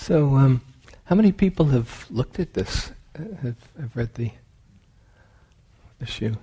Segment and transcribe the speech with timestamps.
[0.00, 0.62] So, um,
[1.04, 2.90] how many people have looked at this?
[3.14, 4.30] Uh, have, have read the
[6.00, 6.36] issue?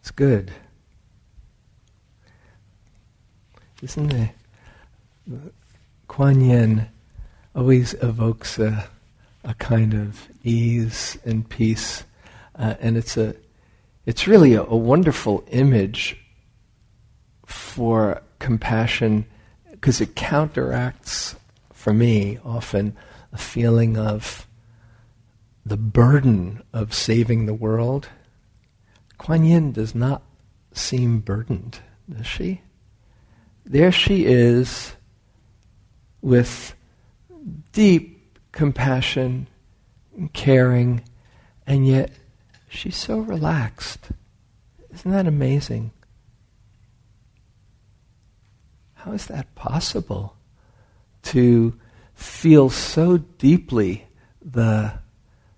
[0.00, 0.50] It's good.
[3.82, 4.30] Isn't it?
[6.08, 6.88] Kuan Yin
[7.54, 8.88] always evokes a,
[9.44, 12.04] a kind of ease and peace,
[12.58, 13.36] uh, and it's a,
[14.06, 16.16] it's really a, a wonderful image
[17.44, 19.26] for compassion
[19.80, 21.36] because it counteracts,
[21.72, 22.96] for me, often
[23.32, 24.46] a feeling of
[25.64, 28.08] the burden of saving the world.
[29.18, 30.22] Kuan Yin does not
[30.72, 31.78] seem burdened,
[32.10, 32.62] does she?
[33.64, 34.96] There she is
[36.22, 36.74] with
[37.72, 39.46] deep compassion
[40.16, 41.04] and caring,
[41.68, 42.10] and yet
[42.68, 44.08] she's so relaxed.
[44.92, 45.92] Isn't that amazing?
[49.08, 50.36] How is that possible?
[51.22, 51.80] To
[52.12, 54.06] feel so deeply
[54.42, 54.98] the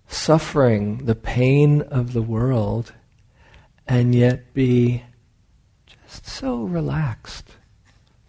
[0.06, 2.92] suffering, the pain of the world,
[3.88, 5.02] and yet be
[5.84, 7.56] just so relaxed.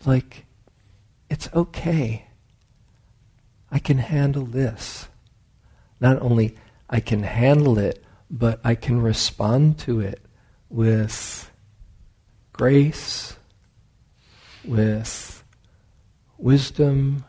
[0.05, 0.47] Like,
[1.29, 2.25] it's okay.
[3.69, 5.07] I can handle this.
[5.99, 6.55] Not only
[6.89, 10.19] I can handle it, but I can respond to it
[10.67, 11.51] with
[12.53, 13.35] grace
[14.63, 15.43] with
[16.37, 17.25] wisdom,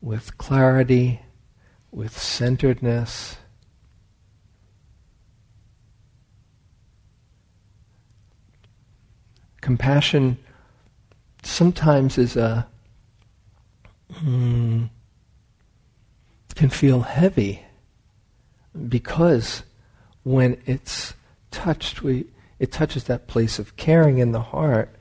[0.00, 1.20] with clarity,
[1.90, 3.36] with centeredness.
[9.60, 10.38] Compassion
[11.42, 12.66] sometimes is a
[14.12, 14.88] mm,
[16.60, 17.62] can feel heavy
[18.88, 19.62] because
[20.24, 21.14] when it's
[21.50, 22.26] touched, we
[22.58, 24.94] it touches that place of caring in the heart,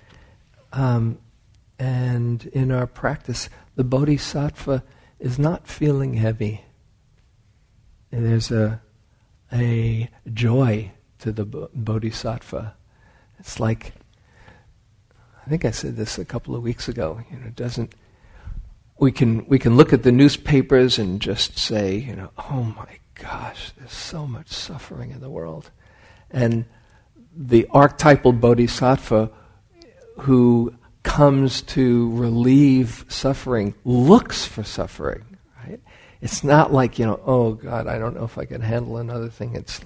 [0.73, 1.17] um,
[1.77, 4.83] and in our practice, the bodhisattva
[5.19, 6.65] is not feeling heavy.
[8.11, 8.81] And there's a,
[9.51, 12.75] a joy to the bodhisattva.
[13.39, 13.93] It's like,
[15.45, 17.21] I think I said this a couple of weeks ago.
[17.31, 17.93] You know, it doesn't.
[18.99, 22.99] We can we can look at the newspapers and just say, you know, oh my
[23.15, 25.71] gosh, there's so much suffering in the world,
[26.29, 26.65] and
[27.33, 29.31] the archetypal bodhisattva
[30.21, 35.79] who comes to relieve suffering looks for suffering, right?
[36.21, 39.29] It's not like, you know, oh God, I don't know if I can handle another
[39.29, 39.55] thing.
[39.55, 39.81] It's,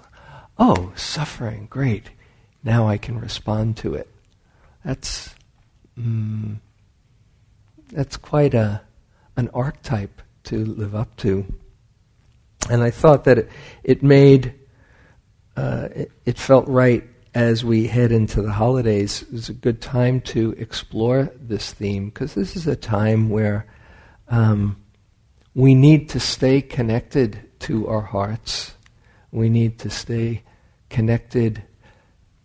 [0.57, 2.09] oh, suffering, great.
[2.63, 4.09] Now I can respond to it.
[4.83, 5.35] That's,
[5.97, 6.57] mm,
[7.91, 8.81] that's quite a,
[9.37, 11.45] an archetype to live up to.
[12.69, 13.49] And I thought that it,
[13.83, 14.55] it made,
[15.55, 20.21] uh, it, it felt right as we head into the holidays, is a good time
[20.21, 23.65] to explore this theme because this is a time where
[24.29, 24.77] um,
[25.55, 28.73] we need to stay connected to our hearts.
[29.31, 30.43] We need to stay
[30.89, 31.63] connected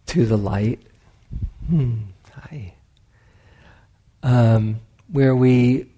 [0.07, 0.81] to the light.
[1.69, 1.97] Hmm,
[2.33, 2.75] hi.
[4.23, 4.81] Um,
[5.13, 5.91] where we,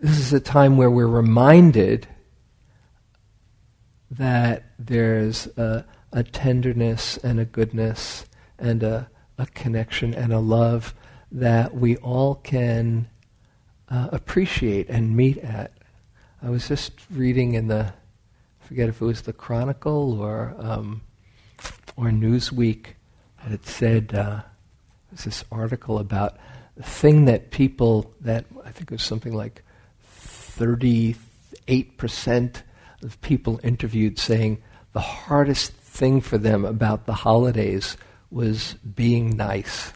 [0.00, 2.06] this is a time where we're reminded
[4.12, 8.26] that there's a a tenderness and a goodness
[8.58, 10.94] and a, a connection and a love
[11.30, 13.08] that we all can
[13.88, 15.72] uh, appreciate and meet at.
[16.42, 17.92] I was just reading in the,
[18.62, 21.02] I forget if it was the Chronicle or um,
[21.96, 22.88] or Newsweek,
[23.42, 24.42] that it said uh,
[25.10, 26.36] was this article about
[26.76, 29.62] the thing that people that I think it was something like
[30.02, 31.16] thirty
[31.68, 32.62] eight percent
[33.02, 34.62] of people interviewed saying
[34.92, 37.96] the hardest thing for them about the holidays
[38.30, 39.92] was being nice,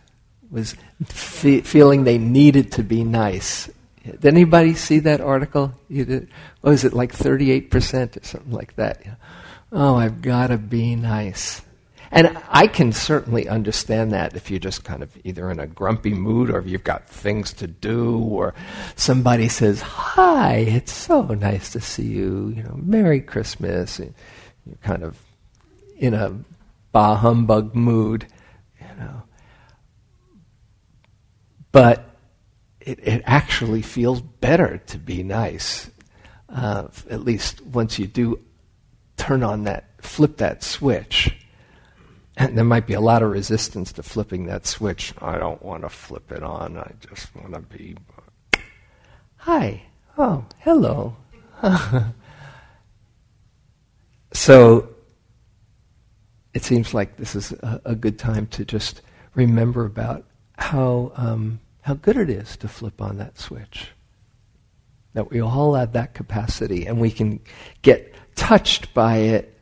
[0.50, 0.75] was
[1.05, 3.70] fe- feeling they needed to be nice.
[4.05, 5.73] Did anybody see that article?
[5.88, 6.29] You did,
[6.62, 9.02] what was it, like 38% or something like that?
[9.73, 11.62] Oh, I've got to be nice.
[12.12, 16.12] And I can certainly understand that if you're just kind of either in a grumpy
[16.12, 18.53] mood or if you've got things to do or
[18.96, 24.00] somebody says, Hi, it's so nice to see you, you know, Merry Christmas.
[24.00, 24.12] And
[24.67, 25.17] you're kind of
[26.00, 26.35] in a
[26.93, 28.26] bah humbug mood,
[28.81, 29.23] you know.
[31.70, 32.17] But
[32.81, 35.91] it, it actually feels better to be nice,
[36.49, 38.41] uh, at least once you do
[39.19, 41.37] turn on that, flip that switch.
[42.37, 45.12] And there might be a lot of resistance to flipping that switch.
[45.20, 46.79] I don't want to flip it on.
[46.79, 47.96] I just want to be.
[49.37, 49.82] Hi.
[50.17, 51.17] Oh, hello.
[54.32, 54.88] so
[56.55, 59.02] it seems like this is a, a, good time to just
[59.35, 60.25] remember about
[60.56, 63.88] how um, how good it is to flip on that switch.
[65.14, 67.41] That we all have that capacity, and we can
[67.82, 69.58] get touched by it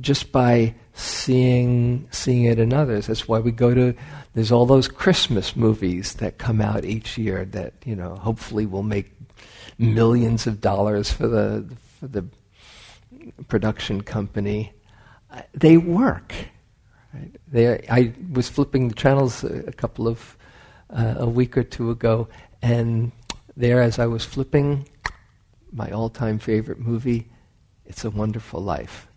[0.00, 3.06] just by seeing seeing it in others.
[3.06, 3.94] That's why we go to.
[4.34, 8.82] There's all those Christmas movies that come out each year that you know hopefully will
[8.82, 9.12] make
[9.78, 11.66] millions of dollars for the
[11.98, 12.24] for the
[13.48, 14.72] production company.
[15.54, 16.34] They work.
[17.12, 17.30] Right?
[17.48, 20.36] They, I was flipping the channels a, a couple of
[20.90, 22.28] uh, a week or two ago,
[22.60, 23.12] and
[23.56, 24.88] there, as I was flipping
[25.72, 27.28] my all-time favorite movie,
[27.86, 29.08] "It's a Wonderful Life."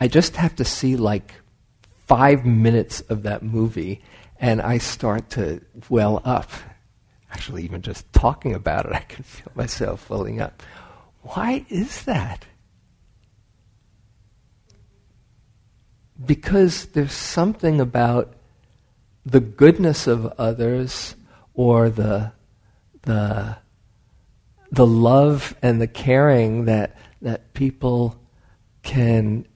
[0.00, 1.34] I just have to see like
[2.06, 4.02] five minutes of that movie,
[4.40, 6.50] and I start to well up.
[7.30, 10.62] Actually, even just talking about it, I can feel myself welling up.
[11.22, 12.46] Why is that?
[16.24, 18.34] Because there's something about
[19.24, 21.14] the goodness of others
[21.54, 22.32] or the,
[23.02, 23.56] the,
[24.70, 28.20] the love and the caring that, that people
[28.82, 29.46] can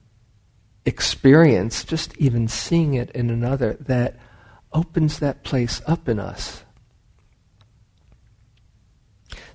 [0.85, 4.17] experience, just even seeing it in another, that
[4.73, 6.63] opens that place up in us.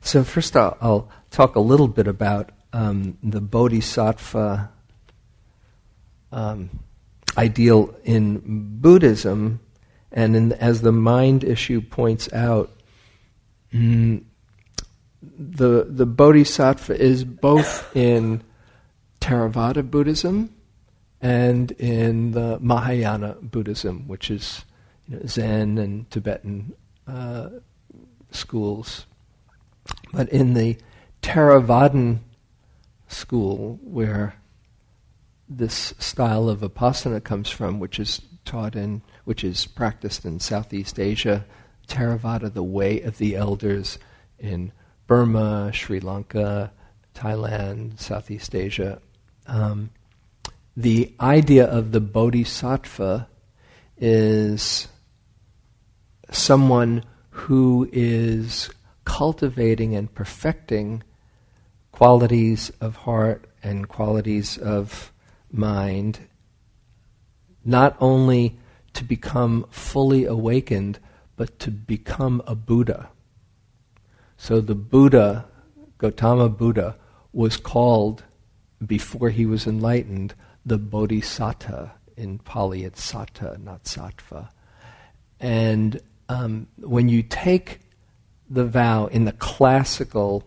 [0.01, 4.71] So, first, I'll, I'll talk a little bit about um, the bodhisattva
[6.33, 6.71] um,
[7.39, 8.41] ideal in
[8.81, 9.61] Buddhism.
[10.11, 12.71] And in, as the mind issue points out,
[13.73, 14.25] mm,
[15.23, 18.43] the, the bodhisattva is both in
[19.21, 20.55] Theravada Buddhism
[21.21, 24.65] and in the Mahayana Buddhism, which is
[25.07, 26.73] you know, Zen and Tibetan
[27.07, 27.51] uh,
[28.31, 29.07] schools.
[30.13, 30.79] But in the
[31.23, 32.21] Theravadan
[33.09, 34.37] school, where
[35.49, 40.99] this style of vipassana comes from, which is taught in, which is practiced in Southeast
[40.99, 41.45] Asia,
[41.87, 43.99] Theravada, the way of the elders
[44.39, 44.73] in
[45.07, 46.73] Burma, Sri Lanka,
[47.15, 49.01] Thailand, Southeast Asia.
[49.47, 49.91] Um,
[50.77, 53.27] the idea of the bodhisattva
[53.97, 54.87] is
[56.31, 58.71] someone who is
[59.05, 61.03] cultivating and perfecting
[61.91, 65.13] qualities of heart and qualities of
[65.53, 66.21] mind,
[67.65, 68.59] not only
[68.95, 70.99] to become fully awakened,
[71.37, 73.11] but to become a Buddha.
[74.37, 75.47] So the Buddha,
[75.99, 76.97] Gautama Buddha,
[77.33, 78.25] was called,
[78.85, 80.35] before he was enlightened,
[80.65, 81.93] the Bodhisattva.
[82.17, 84.51] In Pali, it's Satta, not Sattva.
[85.39, 87.81] And um, when you take
[88.51, 90.45] the vow in the classical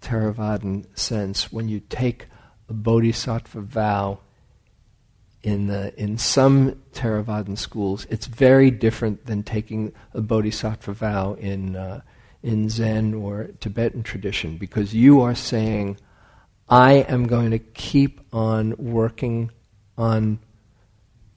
[0.00, 2.26] Theravadan sense, when you take
[2.68, 4.20] a Bodhisattva vow
[5.42, 11.76] in the in some Theravadan schools, it's very different than taking a Bodhisattva vow in
[11.76, 12.02] uh,
[12.42, 15.98] in Zen or Tibetan tradition because you are saying,
[16.68, 19.50] I am going to keep on working
[19.96, 20.38] on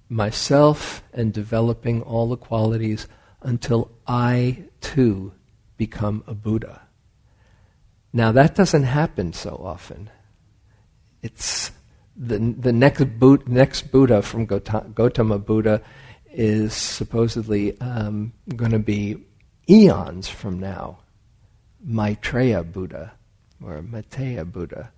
[0.09, 3.07] myself and developing all the qualities
[3.41, 5.33] until I too
[5.77, 6.81] become a Buddha.
[8.13, 10.09] Now that doesn't happen so often.
[11.21, 11.71] It's
[12.15, 13.05] the, the next,
[13.47, 15.81] next Buddha from Gautama Buddha
[16.31, 19.23] is supposedly um, going to be
[19.69, 20.99] eons from now,
[21.83, 23.13] Maitreya Buddha
[23.63, 24.91] or Maitreya Buddha.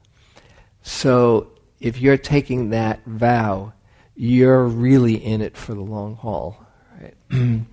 [0.82, 3.74] So if you're taking that vow,
[4.16, 6.66] you're really in it for the long haul.
[7.00, 7.16] Right?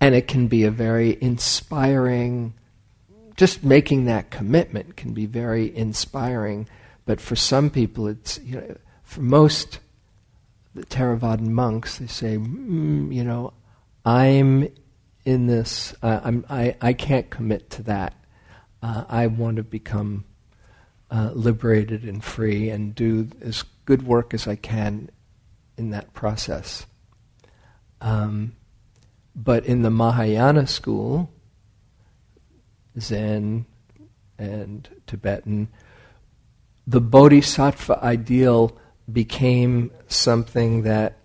[0.00, 2.54] and it can be a very inspiring,
[3.36, 6.68] just making that commitment can be very inspiring.
[7.04, 9.80] But for some people, it's, you know, for most
[10.74, 13.52] the Theravadan monks, they say, mm, you know,
[14.04, 14.68] I'm
[15.24, 18.14] in this, uh, I'm, I, I can't commit to that.
[18.82, 20.24] Uh, I want to become
[21.10, 25.10] uh, liberated and free and do as good work as I can
[25.76, 26.86] in that process.
[28.00, 28.56] Um,
[29.34, 31.30] but in the Mahayana school,
[32.98, 33.66] Zen
[34.38, 35.68] and Tibetan,
[36.86, 38.76] the bodhisattva ideal
[39.10, 41.18] became something that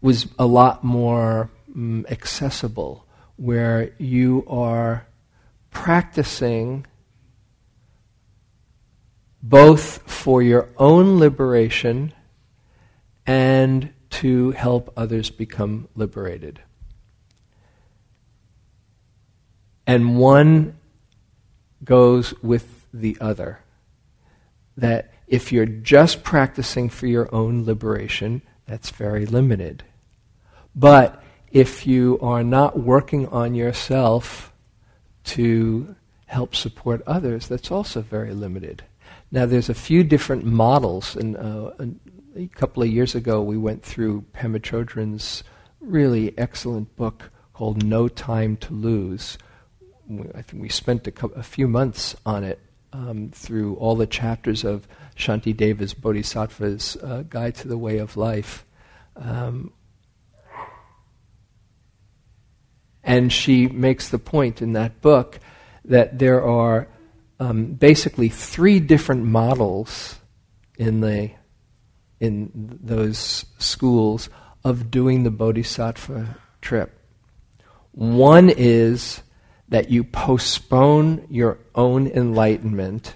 [0.00, 5.06] was a lot more um, accessible, where you are
[5.70, 6.86] practicing
[9.42, 12.12] both for your own liberation
[13.26, 16.60] and to help others become liberated.
[19.90, 20.78] And one
[21.82, 23.58] goes with the other.
[24.76, 29.82] That if you're just practicing for your own liberation, that's very limited.
[30.76, 31.20] But
[31.50, 34.52] if you are not working on yourself
[35.24, 38.84] to help support others, that's also very limited.
[39.32, 41.72] Now, there's a few different models, and uh,
[42.36, 45.42] a couple of years ago we went through Pema Chodron's
[45.80, 49.36] really excellent book called No Time to Lose.
[50.34, 52.58] I think we spent a, couple, a few months on it
[52.92, 58.16] um, through all the chapters of Shanti Deva's Bodhisattva's uh, Guide to the Way of
[58.16, 58.64] Life.
[59.16, 59.72] Um,
[63.02, 65.38] and she makes the point in that book
[65.84, 66.88] that there are
[67.38, 70.18] um, basically three different models
[70.78, 71.30] in the
[72.20, 72.50] in
[72.82, 74.28] those schools
[74.62, 76.98] of doing the bodhisattva trip.
[77.92, 79.22] One is
[79.70, 83.14] that you postpone your own enlightenment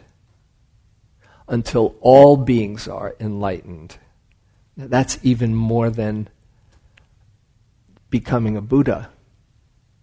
[1.49, 3.99] until all beings are enlightened.
[4.77, 6.29] Now, that's even more than
[8.09, 9.11] becoming a Buddha.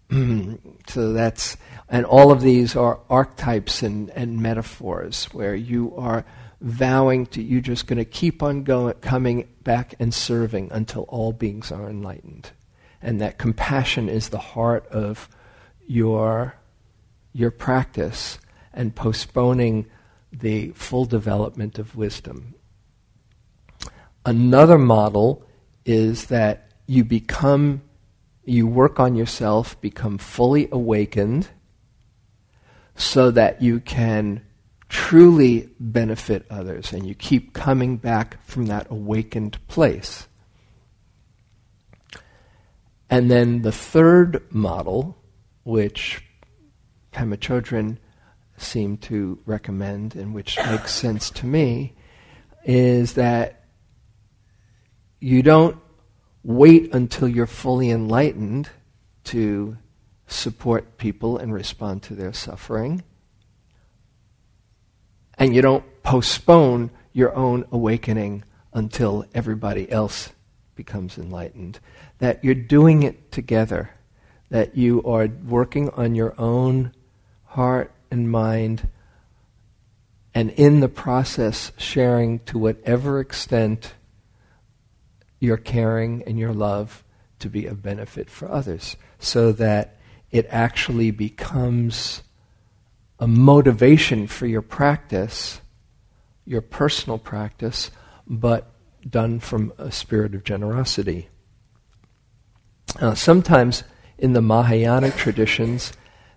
[0.88, 1.58] so that's,
[1.90, 6.26] and all of these are archetypes and, and metaphors where you are
[6.60, 11.32] vowing to, you're just going to keep on going, coming back and serving until all
[11.32, 12.52] beings are enlightened.
[13.02, 15.30] And that compassion is the heart of
[15.92, 16.56] your,
[17.34, 18.40] your practice
[18.74, 19.86] and postponing
[20.32, 22.56] the full development of wisdom.
[24.26, 25.46] Another model
[25.86, 27.82] is that you become,
[28.46, 31.50] you work on yourself, become fully awakened,
[32.96, 34.46] so that you can
[34.88, 40.28] truly benefit others, and you keep coming back from that awakened place.
[43.10, 45.21] And then the third model,
[45.64, 46.24] which
[47.14, 47.98] Pema Chodron
[48.58, 51.96] seemed to recommend and which makes sense to me,
[52.64, 53.66] is that
[55.20, 55.78] you don't
[56.44, 58.70] wait until you're fully enlightened
[59.24, 59.78] to
[60.28, 63.04] support people and respond to their suffering.
[65.38, 70.30] And you don't postpone your own awakening until everybody else
[70.76, 71.80] becomes enlightened.
[72.20, 73.92] That you're doing it together.
[74.52, 76.94] That you are working on your own
[77.46, 78.88] heart and mind,
[80.34, 83.96] and in the process, sharing to whatever extent
[85.40, 87.04] your caring and your love
[87.40, 89.98] to be of benefit for others, so that
[90.30, 92.22] it actually becomes
[93.20, 95.62] a motivation for your practice,
[96.46, 97.90] your personal practice,
[98.28, 98.72] but
[99.10, 101.30] done from a spirit of generosity.
[103.00, 103.84] Uh, sometimes
[104.22, 105.92] in the Mahayana traditions,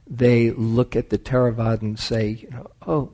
[0.07, 3.13] they look at the Theravada and say, you know, oh,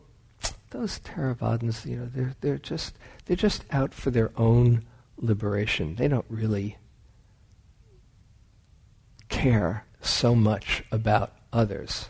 [0.70, 2.96] those Theravadins, you know, they're, they're, just,
[3.26, 4.86] they're just out for their own
[5.18, 5.96] liberation.
[5.96, 6.78] They don't really
[9.28, 12.08] care so much about others.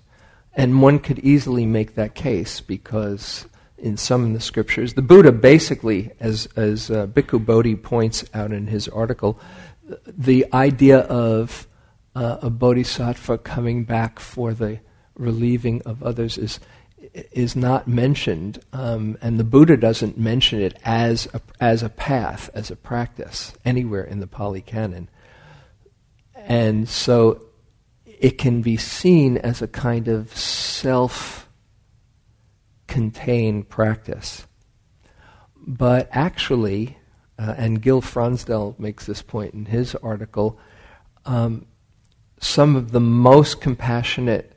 [0.55, 3.47] And one could easily make that case because
[3.79, 8.53] in some of the scriptures, the Buddha basically, as, as uh, Bhikkhu Bodhi points out
[8.53, 9.41] in his article,
[10.07, 11.67] the idea of
[12.15, 14.81] uh, a bodhisattva coming back for the
[15.15, 16.61] relieving of others is
[17.33, 22.51] is not mentioned, um, and the Buddha doesn't mention it as a, as a path,
[22.55, 25.09] as a practice, anywhere in the Pali Canon.
[26.37, 27.47] And so
[28.05, 31.49] it can be seen as a kind of self
[32.87, 34.47] contained practice.
[35.57, 36.99] But actually,
[37.39, 40.59] uh, and Gil Fronsdal makes this point in his article,
[41.25, 41.67] um,
[42.41, 44.57] some of the most compassionate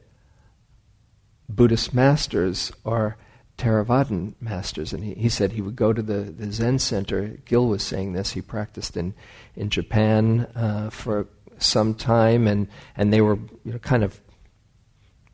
[1.50, 3.18] Buddhist masters are
[3.58, 4.94] Theravadan masters.
[4.94, 7.38] And he, he said he would go to the, the Zen center.
[7.46, 8.32] Gil was saying this.
[8.32, 9.14] He practiced in,
[9.56, 11.28] in Japan uh, for
[11.60, 14.20] some time, and, and they were you know, kind of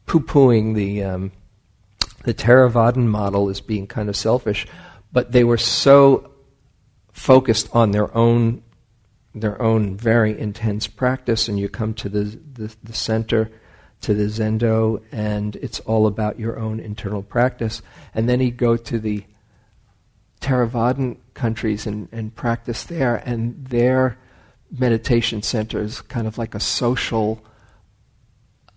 [0.06, 1.32] poo pooing the, um,
[2.24, 4.68] the Theravadan model as being kind of selfish,
[5.12, 6.32] but they were so
[7.14, 8.64] focused on their own
[9.34, 13.50] their own very intense practice, and you come to the, the, the center,
[14.02, 17.82] to the Zendo, and it's all about your own internal practice.
[18.14, 19.24] And then you go to the
[20.42, 24.18] Theravadan countries and, and practice there, and their
[24.72, 27.44] meditation center is kind of like a social,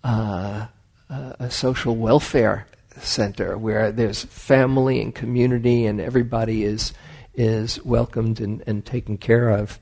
[0.03, 0.67] uh,
[1.09, 2.67] a social welfare
[2.99, 6.93] center where there's family and community, and everybody is
[7.35, 9.79] is welcomed and, and taken care of.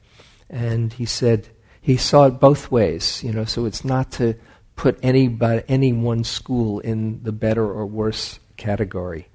[0.51, 1.47] And he said
[1.81, 3.45] he saw it both ways, you know.
[3.45, 4.35] So it's not to
[4.75, 9.29] put anybody, any one school in the better or worse category,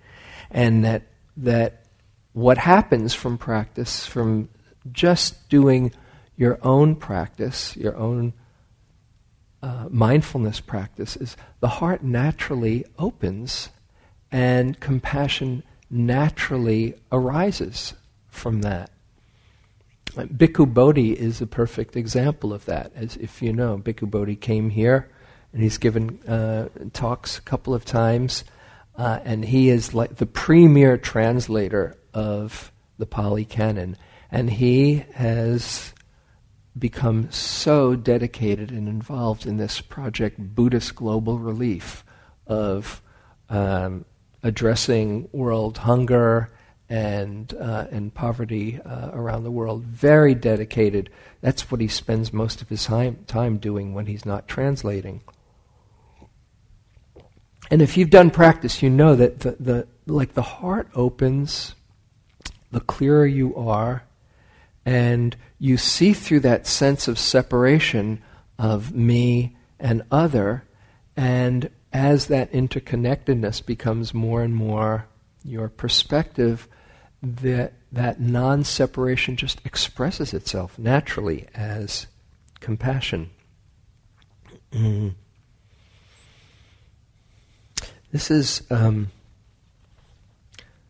[0.51, 1.03] and that
[1.39, 1.87] that
[2.33, 4.49] what happens from practice, from
[4.93, 5.93] just doing
[6.37, 8.35] your own practice, your own
[9.63, 13.71] uh, mindfulness practice, is the heart naturally opens
[14.31, 17.95] and compassion naturally arises
[18.29, 18.91] from that.
[20.25, 22.93] Bhikkhu Bodhi is a perfect example of that.
[22.95, 25.11] As if you know, Bhikkhu Bodhi came here
[25.53, 28.45] and he's given uh, talks a couple of times,
[28.97, 33.97] uh, and he is like the premier translator of the Pali Canon.
[34.31, 35.95] And he has
[36.79, 42.05] become so dedicated and involved in this project, Buddhist Global Relief,
[42.47, 43.01] of
[43.49, 44.05] um,
[44.43, 46.51] addressing world hunger
[46.89, 49.85] and uh, and poverty uh, around the world.
[49.85, 51.11] Very dedicated.
[51.41, 55.23] That's what he spends most of his time, time doing when he's not translating.
[57.71, 61.75] And if you've done practice, you know that the, the like the heart opens,
[62.71, 64.05] the clearer you are,
[64.85, 68.23] and you see through that sense of separation
[68.59, 70.65] of me and other,
[71.17, 75.07] and as that interconnectedness becomes more and more
[75.45, 76.69] your perspective,
[77.23, 82.07] that that non-separation just expresses itself naturally as
[82.61, 83.31] compassion.
[84.73, 85.15] Mm.
[88.13, 89.11] This is um,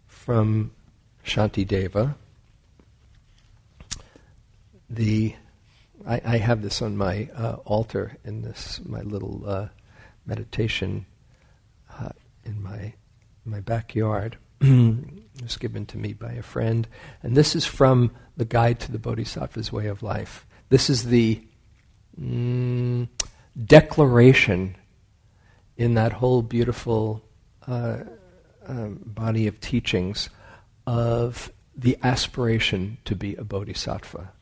[0.06, 0.72] from
[1.24, 2.14] Shantideva.
[4.88, 5.34] The
[6.06, 9.68] I, I, have this on my uh, altar in this my little uh,
[10.24, 11.06] meditation
[11.86, 12.94] hut in my
[13.44, 14.36] my backyard.
[15.36, 16.88] it was given to me by a friend,
[17.22, 20.46] and this is from the Guide to the Bodhisattva's Way of Life.
[20.68, 21.42] This is the
[22.20, 23.08] mm,
[23.64, 24.76] declaration
[25.76, 27.22] in that whole beautiful
[27.66, 27.98] uh,
[28.66, 30.30] um, body of teachings
[30.86, 34.32] of the aspiration to be a bodhisattva.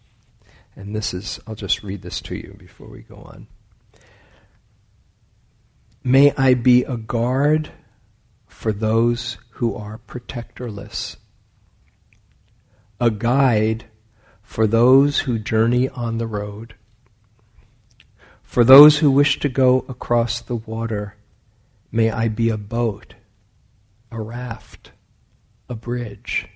[0.76, 3.46] And this is, I'll just read this to you before we go on.
[6.02, 7.70] May I be a guard
[8.46, 11.16] for those who are protectorless,
[13.00, 13.86] a guide
[14.42, 16.74] for those who journey on the road,
[18.42, 21.16] for those who wish to go across the water
[21.94, 23.14] May I be a boat,
[24.10, 24.90] a raft,
[25.68, 26.48] a bridge.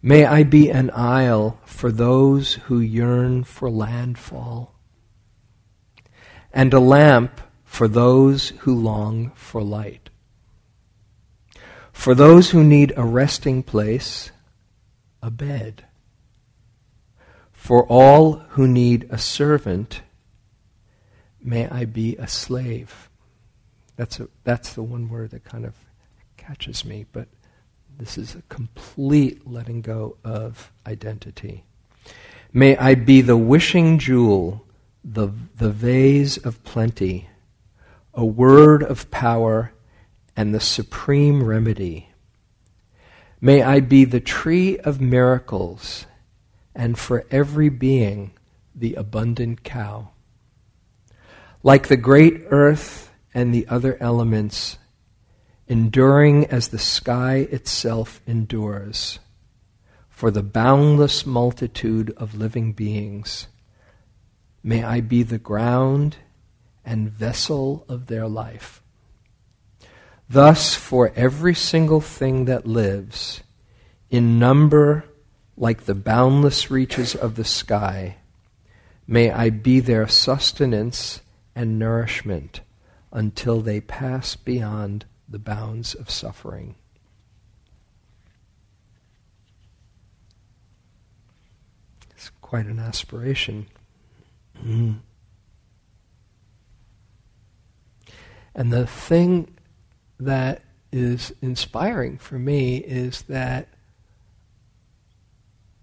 [0.00, 4.76] May I be an isle for those who yearn for landfall,
[6.52, 10.07] and a lamp for those who long for light.
[11.98, 14.30] For those who need a resting place,
[15.20, 15.84] a bed.
[17.50, 20.02] For all who need a servant,
[21.42, 23.10] may I be a slave.
[23.96, 25.74] That's, a, that's the one word that kind of
[26.36, 27.26] catches me, but
[27.98, 31.64] this is a complete letting go of identity.
[32.52, 34.64] May I be the wishing jewel,
[35.02, 37.28] the, the vase of plenty,
[38.14, 39.72] a word of power,
[40.38, 42.10] and the supreme remedy.
[43.40, 46.06] May I be the tree of miracles,
[46.76, 48.30] and for every being,
[48.72, 50.10] the abundant cow.
[51.64, 54.78] Like the great earth, and the other elements,
[55.66, 59.18] enduring as the sky itself endures,
[60.08, 63.48] for the boundless multitude of living beings.
[64.62, 66.18] May I be the ground
[66.84, 68.84] and vessel of their life.
[70.28, 73.42] Thus, for every single thing that lives,
[74.10, 75.04] in number
[75.56, 78.16] like the boundless reaches of the sky,
[79.06, 81.22] may I be their sustenance
[81.54, 82.60] and nourishment
[83.10, 86.74] until they pass beyond the bounds of suffering.
[92.10, 93.66] It's quite an aspiration.
[98.54, 99.57] And the thing
[100.18, 103.68] that is inspiring for me is that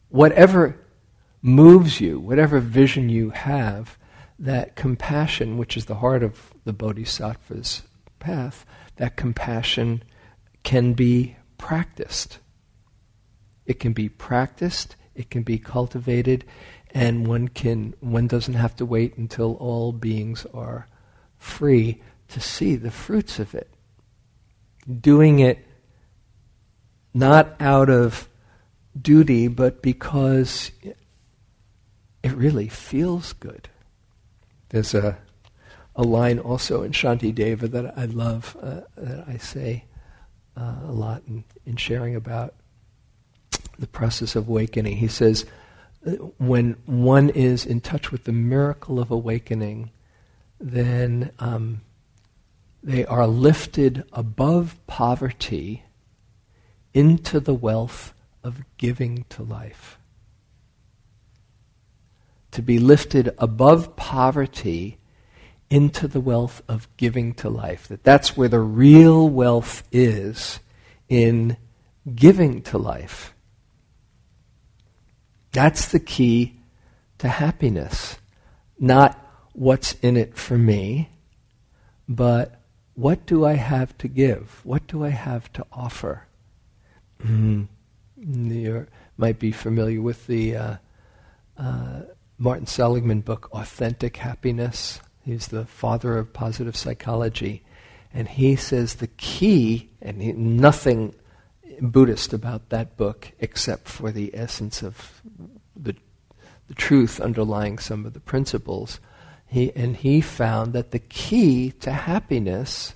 [0.10, 0.80] whatever
[1.42, 3.98] moves you, whatever vision you have,
[4.40, 7.84] that compassion, which is the heart of the bodhisattva's
[8.20, 8.66] path,
[8.98, 10.04] that compassion
[10.64, 12.40] can be practiced.
[13.66, 16.46] It can be practiced, it can be cultivated,
[16.92, 20.88] and one can one doesn't have to wait until all beings are
[21.38, 23.75] free to see the fruits of it.
[25.02, 25.66] Doing it
[27.14, 28.28] not out of
[29.00, 33.70] duty, but because it really feels good.
[34.70, 35.18] There's a,
[35.96, 39.86] a line also in Shanti Deva that I love, uh, that I say
[40.58, 42.54] uh, a lot in, in sharing about
[43.80, 44.98] the process of awakening.
[44.98, 45.46] He says,
[46.06, 49.92] uh, when one is in touch with the miracle of awakening,
[50.60, 51.82] then um,
[52.86, 55.84] they are lifted above poverty
[56.94, 59.98] into the wealth of giving to life.
[62.52, 65.00] To be lifted above poverty
[65.68, 67.88] into the wealth of giving to life.
[67.88, 70.60] That that's where the real wealth is
[71.10, 71.58] in
[72.14, 73.34] giving to life.
[75.54, 76.60] That's the key
[77.18, 78.20] to happiness.
[78.78, 79.20] Not
[79.54, 81.10] what's in it for me,
[82.08, 82.55] but
[82.96, 84.62] what do I have to give?
[84.64, 86.24] What do I have to offer?
[87.22, 87.68] Mm.
[88.18, 90.76] You might be familiar with the uh,
[91.58, 92.02] uh,
[92.38, 95.02] Martin Seligman book, Authentic Happiness.
[95.24, 97.64] He's the father of positive psychology.
[98.14, 101.16] And he says the key, and he, nothing
[101.82, 105.22] Buddhist about that book except for the essence of
[105.76, 105.96] the,
[106.68, 109.02] the truth underlying some of the principles.
[109.48, 112.94] He, and he found that the key to happiness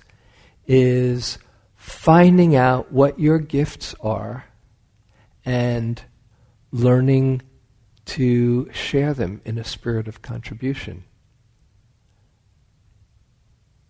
[0.66, 1.38] is
[1.76, 4.44] finding out what your gifts are
[5.44, 6.02] and
[6.70, 7.42] learning
[8.04, 11.04] to share them in a spirit of contribution.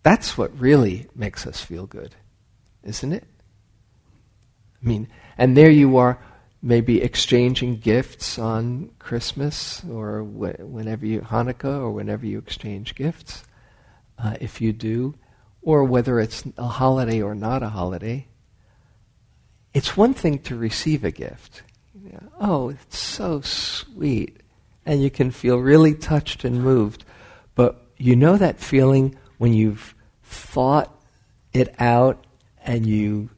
[0.03, 2.15] That's what really makes us feel good,
[2.83, 3.25] isn't it?
[4.83, 6.19] I mean, and there you are,
[6.61, 13.43] maybe exchanging gifts on Christmas or wh- whenever you, Hanukkah or whenever you exchange gifts,
[14.19, 15.15] uh, if you do,
[15.61, 18.27] or whether it's a holiday or not a holiday.
[19.73, 21.63] It's one thing to receive a gift.
[22.39, 24.37] Oh, it's so sweet.
[24.85, 27.05] And you can feel really touched and moved.
[27.55, 30.93] But you know that feeling when you've thought
[31.53, 32.25] it out
[32.63, 33.29] and you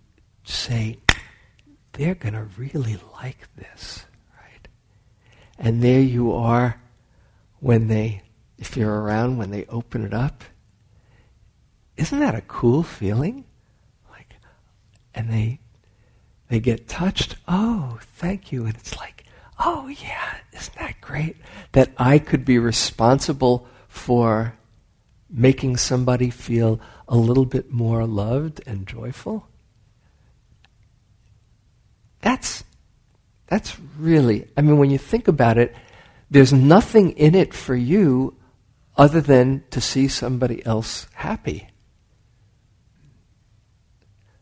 [0.43, 0.97] say,
[1.93, 4.05] they're going to really like this,
[4.39, 4.67] right?
[5.57, 6.81] And there you are
[7.59, 8.23] when they,
[8.57, 10.43] if you're around, when they open it up.
[11.95, 13.45] Isn't that a cool feeling?
[14.09, 14.33] Like,
[15.13, 15.59] and they
[16.49, 17.35] they get touched.
[17.47, 18.65] Oh, thank you.
[18.65, 19.23] And it's like,
[19.59, 21.37] oh, yeah, isn't that great?
[21.71, 24.55] That I could be responsible for
[25.29, 29.47] making somebody feel a little bit more loved and joyful.
[32.23, 32.63] That's,
[33.47, 35.75] that's really, I mean, when you think about it,
[36.31, 38.35] there's nothing in it for you
[38.95, 41.67] other than to see somebody else happy.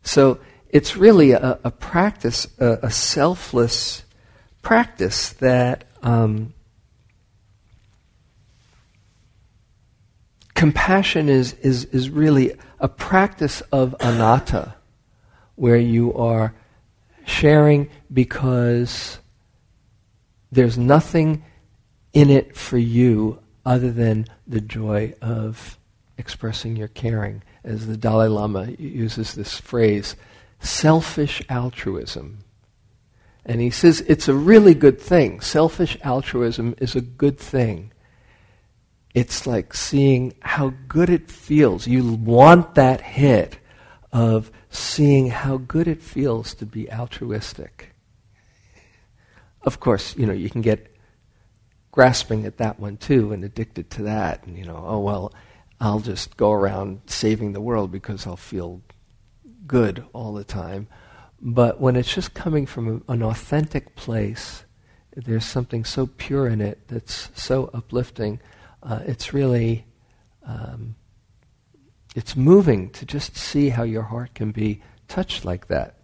[0.04, 0.39] So
[0.70, 4.04] it's really a, a practice, a, a, selfless
[4.62, 6.54] practice that um,
[10.54, 14.76] compassion is, is, is really a practice of anatta,
[15.56, 16.54] where you are
[17.25, 19.19] sharing because
[20.51, 21.43] there's nothing
[22.13, 25.77] in it for you other than the joy of
[26.17, 27.43] expressing your caring.
[27.63, 30.15] As the Dalai Lama uses this phrase,
[30.60, 32.39] selfish altruism.
[33.45, 35.41] And he says it's a really good thing.
[35.41, 37.91] Selfish altruism is a good thing.
[39.13, 41.88] It's like seeing how good it feels.
[41.88, 43.57] You want that hit
[44.12, 47.93] of seeing how good it feels to be altruistic.
[49.63, 50.95] Of course, you know, you can get
[51.91, 55.34] grasping at that one too and addicted to that and you know, oh well,
[55.79, 58.81] I'll just go around saving the world because I'll feel
[59.67, 60.88] good all the time.
[61.41, 64.63] But when it's just coming from a, an authentic place,
[65.15, 68.39] there's something so pure in it that's so uplifting.
[68.81, 69.86] Uh, it's really,
[70.45, 70.95] um,
[72.15, 75.95] it's moving to just see how your heart can be touched like that.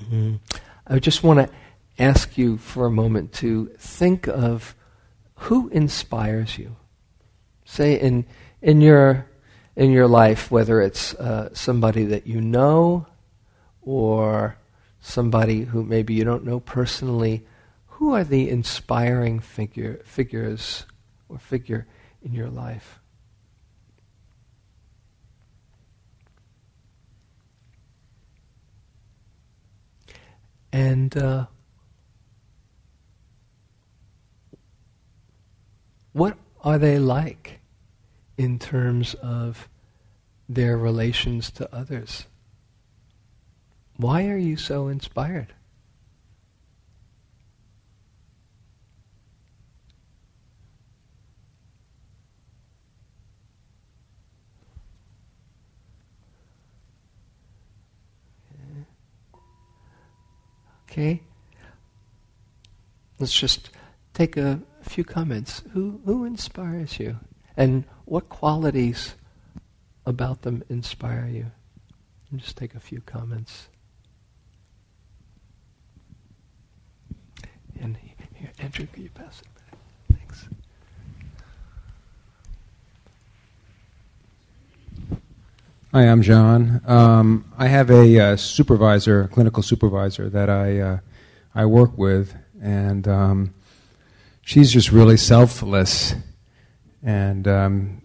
[0.00, 0.36] Mm-hmm.
[0.86, 1.54] I just want to
[1.98, 4.74] ask you for a moment to think of
[5.36, 6.76] who inspires you.
[7.64, 8.26] Say in
[8.60, 9.26] in your
[9.76, 13.06] in your life, whether it's uh, somebody that you know
[13.82, 14.56] or
[15.00, 17.46] somebody who maybe you don't know personally,
[17.86, 20.84] who are the inspiring figure, figures
[21.28, 21.86] or figure
[22.22, 23.00] in your life?
[30.74, 31.46] And uh,
[36.12, 37.60] what are they like
[38.36, 39.68] in terms of
[40.48, 42.26] their relations to others?
[43.98, 45.54] Why are you so inspired?
[60.94, 61.20] Okay?
[63.18, 63.70] Let's just
[64.12, 65.64] take a few comments.
[65.72, 67.18] Who, who inspires you?
[67.56, 69.16] And what qualities
[70.06, 71.46] about them inspire you?
[72.30, 73.66] And just take a few comments.
[77.80, 79.78] And here, Andrew, can you pass it back?
[80.16, 80.46] Thanks.
[85.94, 86.80] Hi, I'm John.
[86.88, 90.98] Um, I have a uh, supervisor, a clinical supervisor that I uh,
[91.54, 93.54] I work with, and um,
[94.42, 96.16] she's just really selfless.
[97.00, 98.02] And um,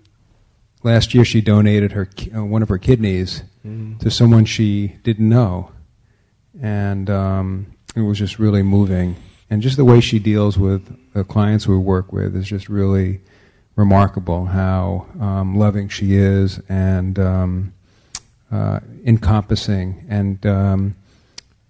[0.84, 3.98] last year, she donated her uh, one of her kidneys mm.
[4.02, 5.72] to someone she didn't know,
[6.62, 9.16] and um, it was just really moving.
[9.50, 13.22] And just the way she deals with the clients we work with is just really
[13.76, 14.46] remarkable.
[14.46, 17.74] How um, loving she is, and um,
[18.52, 20.96] uh, encompassing and um,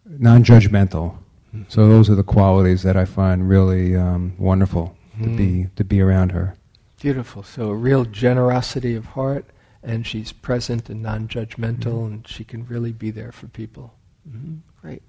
[0.06, 1.18] non-judgmental.
[1.56, 1.64] Mm-hmm.
[1.68, 5.24] So those are the qualities that I find really um, wonderful mm-hmm.
[5.24, 5.76] to be mm-hmm.
[5.76, 6.56] to be around her.
[7.00, 7.44] Beautiful.
[7.44, 9.46] So a real generosity of heart,
[9.82, 12.14] and she's present and non-judgmental, mm-hmm.
[12.14, 13.94] and she can really be there for people.
[14.30, 14.58] Mm-hmm.
[14.82, 15.04] Great.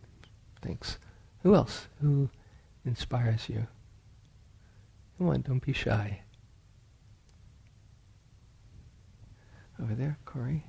[0.63, 0.99] Thanks.
[1.43, 1.87] Who else?
[2.01, 2.31] Who
[2.85, 3.67] inspires you?
[5.19, 6.23] Come on, don't be shy.
[9.83, 10.65] Over there, Corey.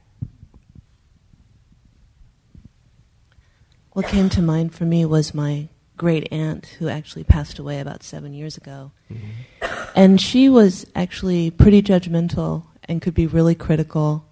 [3.94, 8.04] What came to mind for me was my great aunt who actually passed away about
[8.04, 8.92] seven years ago.
[9.12, 9.92] Mm-hmm.
[9.96, 14.26] And she was actually pretty judgmental and could be really critical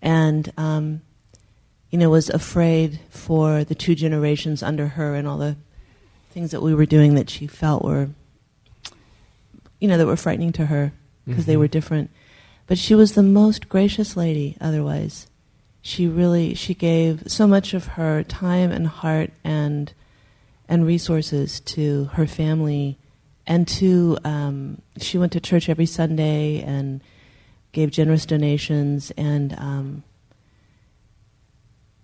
[0.00, 1.02] and, um,
[1.90, 5.56] you know, was afraid for the two generations under her and all the
[6.30, 8.08] things that we were doing that she felt were,
[9.78, 10.92] you know, that were frightening to her
[11.26, 11.50] because mm-hmm.
[11.50, 12.10] they were different.
[12.66, 15.26] But she was the most gracious lady otherwise
[15.82, 19.92] she really she gave so much of her time and heart and
[20.68, 22.96] and resources to her family
[23.46, 27.02] and to um, she went to church every Sunday and
[27.72, 30.04] gave generous donations and um,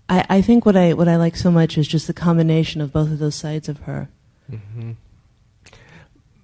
[0.09, 2.93] I, I think what I what I like so much is just the combination of
[2.93, 4.09] both of those sides of her.
[4.51, 4.93] Mm-hmm.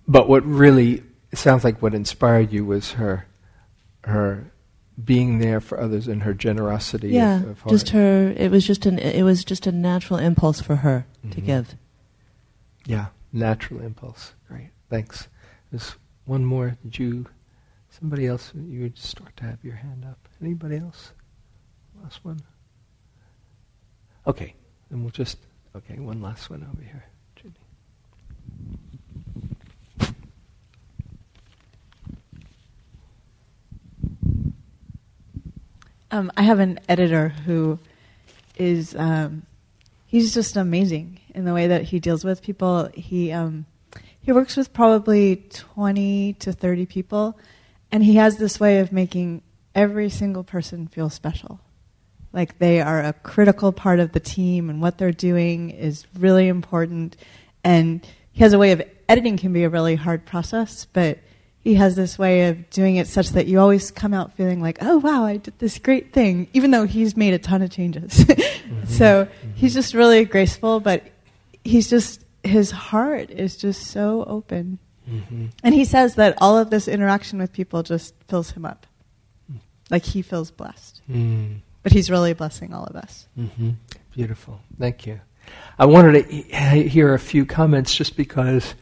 [0.06, 3.26] But what really sounds like what inspired you was her
[4.04, 4.52] her
[5.02, 7.10] being there for others and her generosity.
[7.10, 8.32] Yeah, of, of just her.
[8.36, 8.98] It was just an.
[8.98, 11.30] It was just a natural impulse for her mm-hmm.
[11.30, 11.74] to give.
[12.86, 14.34] Yeah, natural impulse.
[14.48, 15.28] Great, thanks.
[15.70, 16.76] There's one more.
[16.82, 17.26] Did you?
[17.90, 18.52] Somebody else?
[18.54, 20.28] You would start to have your hand up.
[20.42, 21.12] Anybody else?
[22.02, 22.40] Last one.
[24.26, 24.54] Okay,
[24.90, 25.38] and we'll just.
[25.76, 27.04] Okay, one last one over here.
[36.14, 37.80] Um, I have an editor who
[38.56, 39.46] is um,
[40.06, 42.88] he's just amazing in the way that he deals with people.
[42.94, 43.66] He um,
[44.20, 47.36] he works with probably twenty to thirty people,
[47.90, 49.42] and he has this way of making
[49.74, 51.58] every single person feel special.
[52.32, 56.46] Like they are a critical part of the team, and what they're doing is really
[56.46, 57.16] important.
[57.64, 61.18] And he has a way of editing can be a really hard process, but
[61.64, 64.78] he has this way of doing it such that you always come out feeling like,
[64.82, 68.12] oh wow, I did this great thing, even though he's made a ton of changes.
[68.12, 68.84] mm-hmm.
[68.86, 69.50] So mm-hmm.
[69.54, 71.04] he's just really graceful, but
[71.64, 74.78] he's just his heart is just so open.
[75.10, 75.46] Mm-hmm.
[75.62, 78.86] And he says that all of this interaction with people just fills him up.
[79.50, 79.60] Mm.
[79.90, 81.00] Like he feels blessed.
[81.10, 81.60] Mm.
[81.82, 83.26] But he's really blessing all of us.
[83.38, 83.70] Mm-hmm.
[84.12, 84.60] Beautiful.
[84.78, 85.20] Thank you.
[85.78, 86.34] I wanted to
[86.88, 88.74] hear a few comments just because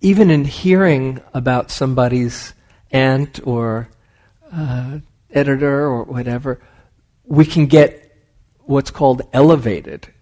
[0.00, 2.54] even in hearing about somebody's
[2.90, 3.88] aunt or
[4.52, 4.98] uh,
[5.30, 6.60] editor or whatever,
[7.24, 8.16] we can get
[8.60, 10.12] what's called elevated.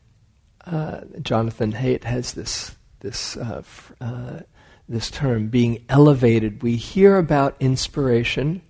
[0.64, 3.62] Uh, Jonathan Haidt has this this uh,
[4.00, 4.40] uh,
[4.88, 6.62] this term being elevated.
[6.62, 8.62] We hear about inspiration,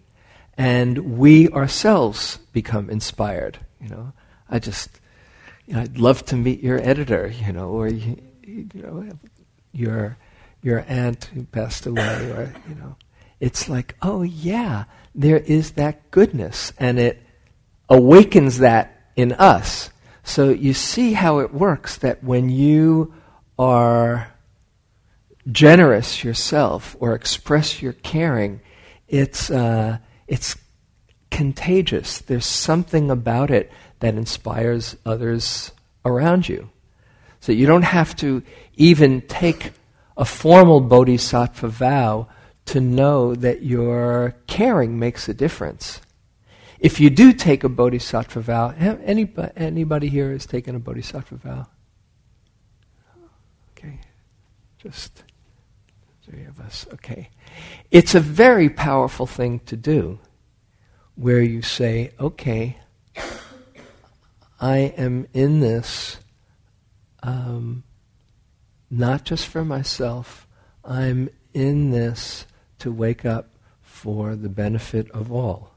[0.58, 3.58] and we ourselves become inspired.
[3.80, 4.12] You know,
[4.50, 5.00] I just
[5.66, 7.28] you know, I'd love to meet your editor.
[7.28, 9.08] You know, or you, you know
[9.72, 10.18] your
[10.62, 12.96] your aunt who passed away, or, you know,
[13.40, 17.22] it's like, oh yeah, there is that goodness, and it
[17.88, 19.90] awakens that in us.
[20.24, 23.14] So you see how it works that when you
[23.58, 24.32] are
[25.50, 28.60] generous yourself or express your caring,
[29.06, 30.56] it's, uh, it's
[31.30, 32.18] contagious.
[32.18, 35.70] There's something about it that inspires others
[36.04, 36.70] around you.
[37.40, 38.42] So you don't have to
[38.74, 39.72] even take
[40.16, 42.28] a formal bodhisattva vow
[42.66, 46.00] to know that your caring makes a difference.
[46.78, 51.66] If you do take a bodhisattva vow, anybody, anybody here has taken a bodhisattva vow?
[53.72, 54.00] Okay,
[54.78, 55.22] just
[56.22, 56.86] three of us.
[56.92, 57.30] Okay.
[57.90, 60.18] It's a very powerful thing to do
[61.14, 62.78] where you say, okay,
[64.60, 66.18] I am in this
[67.22, 67.84] um,
[68.98, 70.46] not just for myself,
[70.84, 72.46] I'm in this
[72.78, 73.48] to wake up
[73.82, 75.72] for the benefit of all.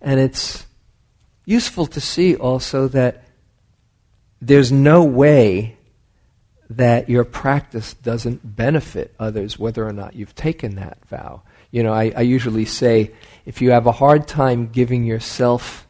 [0.00, 0.66] And it's
[1.44, 3.24] useful to see also that
[4.40, 5.76] there's no way
[6.70, 11.42] that your practice doesn't benefit others whether or not you've taken that vow.
[11.70, 13.12] You know, I, I usually say
[13.44, 15.86] if you have a hard time giving yourself,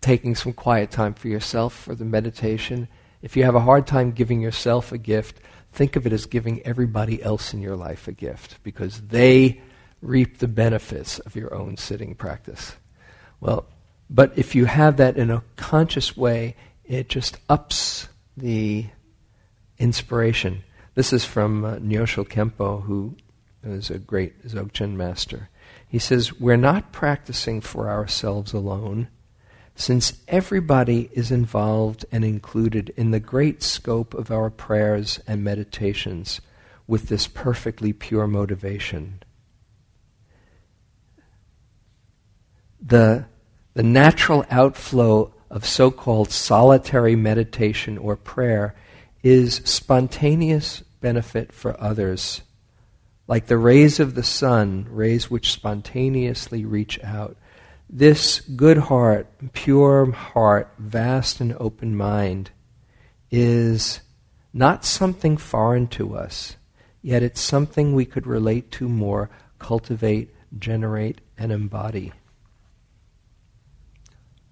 [0.00, 2.88] taking some quiet time for yourself for the meditation,
[3.22, 5.40] if you have a hard time giving yourself a gift,
[5.72, 9.62] think of it as giving everybody else in your life a gift because they
[10.02, 12.76] reap the benefits of your own sitting practice.
[13.40, 13.66] Well,
[14.10, 18.86] but if you have that in a conscious way, it just ups the
[19.78, 20.64] inspiration.
[20.94, 23.16] This is from uh, Nyoshul Khenpo, who
[23.62, 25.48] is a great Dzogchen master.
[25.88, 29.08] He says, We're not practicing for ourselves alone,
[29.74, 36.40] since everybody is involved and included in the great scope of our prayers and meditations
[36.86, 39.22] with this perfectly pure motivation.
[42.80, 43.26] The,
[43.74, 48.74] the natural outflow of so called solitary meditation or prayer
[49.22, 52.42] is spontaneous benefit for others,
[53.28, 57.36] like the rays of the sun, rays which spontaneously reach out.
[57.94, 62.50] This good heart, pure heart, vast and open mind
[63.30, 64.00] is
[64.52, 66.56] not something foreign to us,
[67.02, 69.28] yet it's something we could relate to more,
[69.58, 72.12] cultivate, generate, and embody.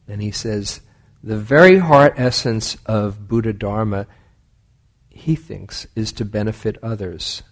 [0.06, 0.82] And he says,
[1.22, 4.06] the very heart essence of Buddha Dharma
[5.20, 7.42] he thinks, is to benefit others.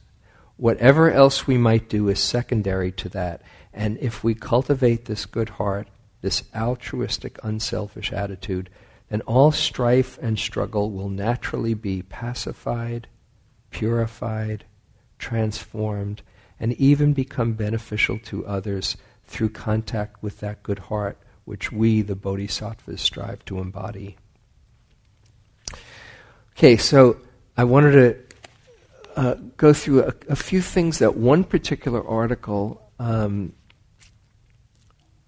[0.57, 3.43] Whatever else we might do is secondary to that.
[3.79, 5.87] And if we cultivate this good heart,
[6.21, 8.71] this altruistic, unselfish attitude,
[9.09, 13.07] then all strife and struggle will naturally be pacified,
[13.71, 14.65] purified,
[15.21, 16.23] transformed,
[16.59, 18.97] and even become beneficial to others
[19.29, 24.17] through contact with that good heart which we, the bodhisattvas, strive to embody.
[26.57, 27.17] Okay, so
[27.57, 33.53] I wanted to uh, go through a, a, few things that one particular article um,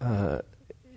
[0.01, 0.41] uh,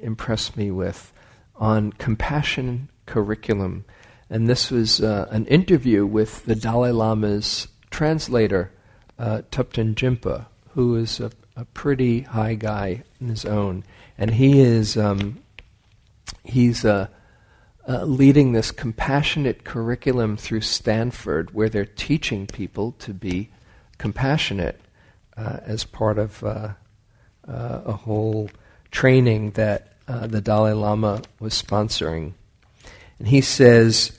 [0.02, 1.14] impressed me with
[1.56, 3.86] on compassion curriculum.
[4.30, 8.72] And this was uh, an interview with the Dalai Lama's translator,
[9.20, 13.84] uh, Thubten Jinpa, who is a, a, pretty high guy in his own.
[14.18, 15.44] And he is, um,
[16.44, 17.12] he's a
[17.88, 23.50] uh, leading this compassionate curriculum through Stanford, where they're teaching people to be
[23.98, 24.80] compassionate
[25.36, 26.70] uh, as part of uh,
[27.48, 28.50] uh a whole
[28.94, 32.34] training that uh, the Dalai Lama was sponsoring.
[33.20, 34.18] And he says,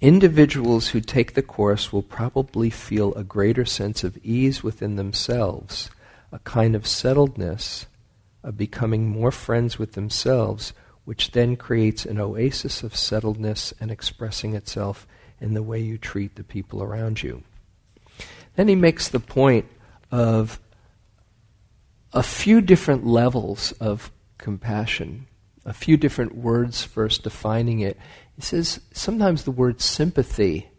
[0.00, 5.88] Individuals who take the course will probably feel a greater sense of ease within themselves,
[6.30, 7.86] a kind of settledness,
[8.42, 10.74] of becoming more friends with themselves
[11.06, 15.06] which then creates an oasis of settledness and expressing itself
[15.40, 17.42] in the way you treat the people around you.
[18.56, 19.66] Then he makes the point
[20.10, 20.58] of
[22.16, 25.26] a few different levels of compassion,
[25.66, 27.98] a few different words first defining it.
[28.36, 30.70] He says sometimes the word sympathy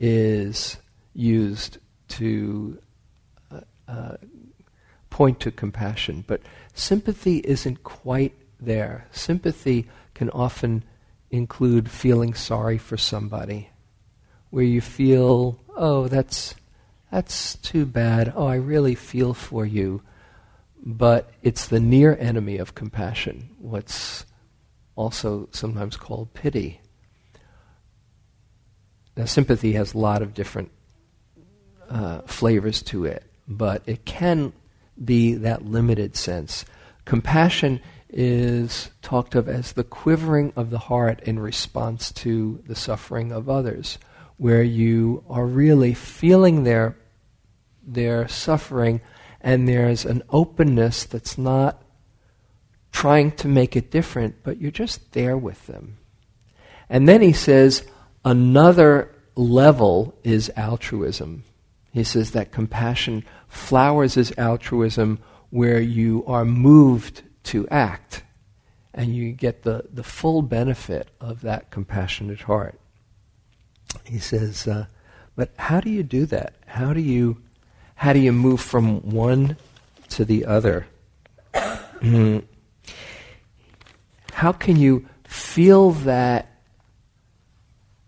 [0.00, 0.78] is
[1.12, 1.76] used
[2.08, 2.78] to
[3.52, 4.16] uh, uh,
[5.10, 6.40] point to compassion, but
[6.72, 9.06] sympathy isn't quite there.
[9.12, 10.84] Sympathy can often
[11.30, 13.68] include feeling sorry for somebody,
[14.48, 16.54] where you feel, oh, that's,
[17.12, 18.32] that's too bad.
[18.34, 20.00] Oh, I really feel for you.
[20.90, 24.24] But it's the near enemy of compassion, what's
[24.96, 26.80] also sometimes called pity.
[29.14, 30.70] Now, sympathy has a lot of different
[31.90, 34.54] uh, flavors to it, but it can
[35.04, 36.64] be that limited sense.
[37.04, 43.30] Compassion is talked of as the quivering of the heart in response to the suffering
[43.30, 43.98] of others,
[44.38, 46.96] where you are really feeling their,
[47.86, 49.02] their suffering
[49.40, 51.82] and there's an openness that's not
[52.92, 55.98] trying to make it different, but you're just there with them.
[56.88, 57.86] And then he says
[58.24, 61.44] another level is altruism.
[61.92, 65.20] He says that compassion flowers as altruism
[65.50, 68.22] where you are moved to act
[68.92, 72.78] and you get the, the full benefit of that compassionate heart.
[74.04, 74.86] He says, uh,
[75.36, 76.54] but how do you do that?
[76.66, 77.40] How do you,
[77.98, 79.56] how do you move from one
[80.10, 80.86] to the other?
[84.32, 86.62] how can you feel that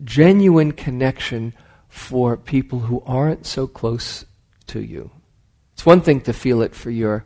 [0.01, 1.53] genuine connection
[1.89, 4.23] for people who aren't so close
[4.67, 5.11] to you?
[5.73, 7.25] It's one thing to feel it for your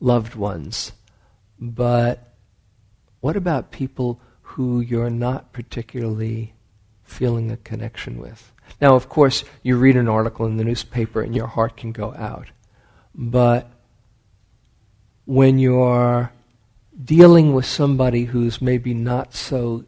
[0.00, 0.92] loved ones,
[1.60, 2.32] but
[3.20, 6.54] what about people who you're not particularly
[7.04, 8.51] feeling a connection with?
[8.82, 12.12] Now, of course, you read an article in the newspaper and your heart can go
[12.14, 12.48] out.
[13.14, 13.70] But
[15.24, 16.32] when you're
[17.02, 19.84] dealing with somebody who's maybe not so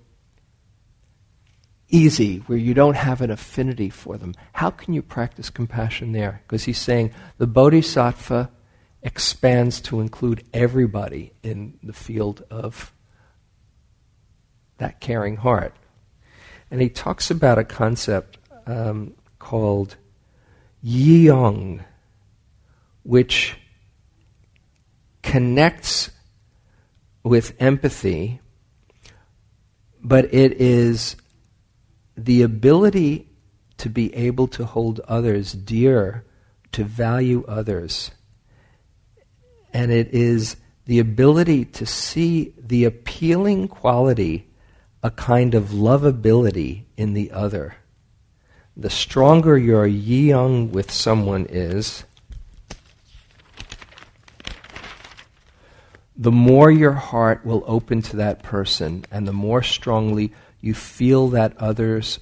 [1.88, 6.42] easy, where you don't have an affinity for them, how can you practice compassion there?
[6.46, 8.48] Because he's saying the bodhisattva
[9.02, 12.92] expands to include everybody in the field of
[14.78, 15.74] that caring heart.
[16.70, 19.96] And he talks about a concept um, called
[20.84, 21.84] yiyong,
[23.02, 23.56] which
[25.22, 26.10] connects
[27.22, 28.40] with empathy,
[30.02, 31.16] but it is
[32.16, 33.28] the ability
[33.78, 36.24] to be able to hold others dear,
[36.72, 38.10] to value others
[39.74, 40.56] and it is
[40.86, 44.46] the ability to see the appealing quality,
[45.02, 47.74] a kind of lovability in the other.
[48.76, 52.04] The stronger your yiyong with someone is,
[56.16, 61.28] the more your heart will open to that person, and the more strongly you feel
[61.28, 62.18] that others,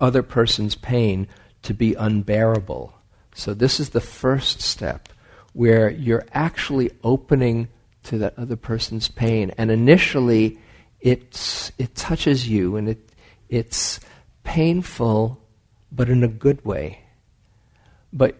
[0.00, 1.26] other person's pain
[1.62, 2.94] to be unbearable.
[3.34, 5.08] So, this is the first step
[5.52, 7.68] where you're actually opening
[8.04, 9.52] to that other person's pain.
[9.58, 10.58] And initially,
[11.00, 13.10] it's, it touches you and it,
[13.48, 14.00] it's
[14.44, 15.37] painful,
[15.90, 17.00] but in a good way.
[18.12, 18.36] But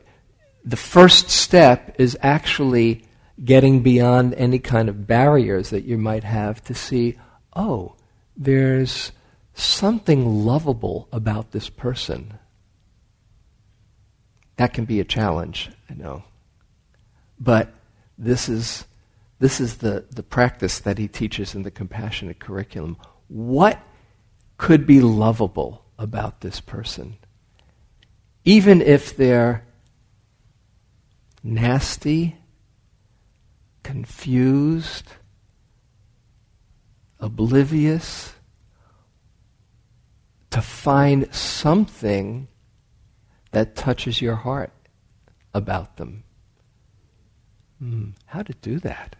[0.64, 3.04] the first step is actually
[3.44, 7.18] getting beyond any kind of barriers that you might have to see,
[7.54, 7.94] oh,
[8.36, 9.12] there's
[9.54, 12.38] something lovable about this person.
[14.56, 16.24] That can be a challenge, I know.
[17.38, 17.72] But
[18.16, 18.84] this is,
[19.38, 22.96] this is the, the practice that he teaches in the compassionate curriculum.
[23.28, 23.80] What
[24.56, 27.16] could be lovable about this person?
[28.44, 29.64] Even if they're
[31.42, 32.36] nasty,
[33.82, 35.12] confused,
[37.20, 38.34] oblivious,
[40.50, 42.48] to find something
[43.52, 44.72] that touches your heart
[45.54, 46.24] about them.
[47.78, 49.16] Hmm, how to do that?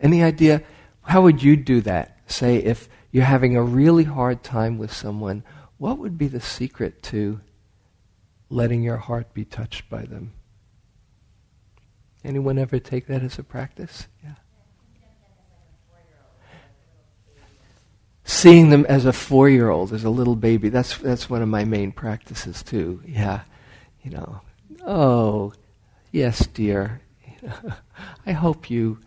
[0.00, 0.62] Any idea?
[1.02, 2.18] How would you do that?
[2.26, 5.44] Say, if you're having a really hard time with someone,
[5.82, 7.40] what would be the secret to
[8.48, 10.32] letting your heart be touched by them?
[12.22, 14.06] Anyone ever take that as a practice?
[14.22, 14.34] Yeah.
[18.22, 21.48] Seeing them as a four year old, as a little baby, that's, that's one of
[21.48, 23.02] my main practices too.
[23.04, 23.40] Yeah.
[24.04, 24.40] You know,
[24.86, 25.52] oh,
[26.12, 27.00] Yes, dear.
[28.24, 29.00] I hope you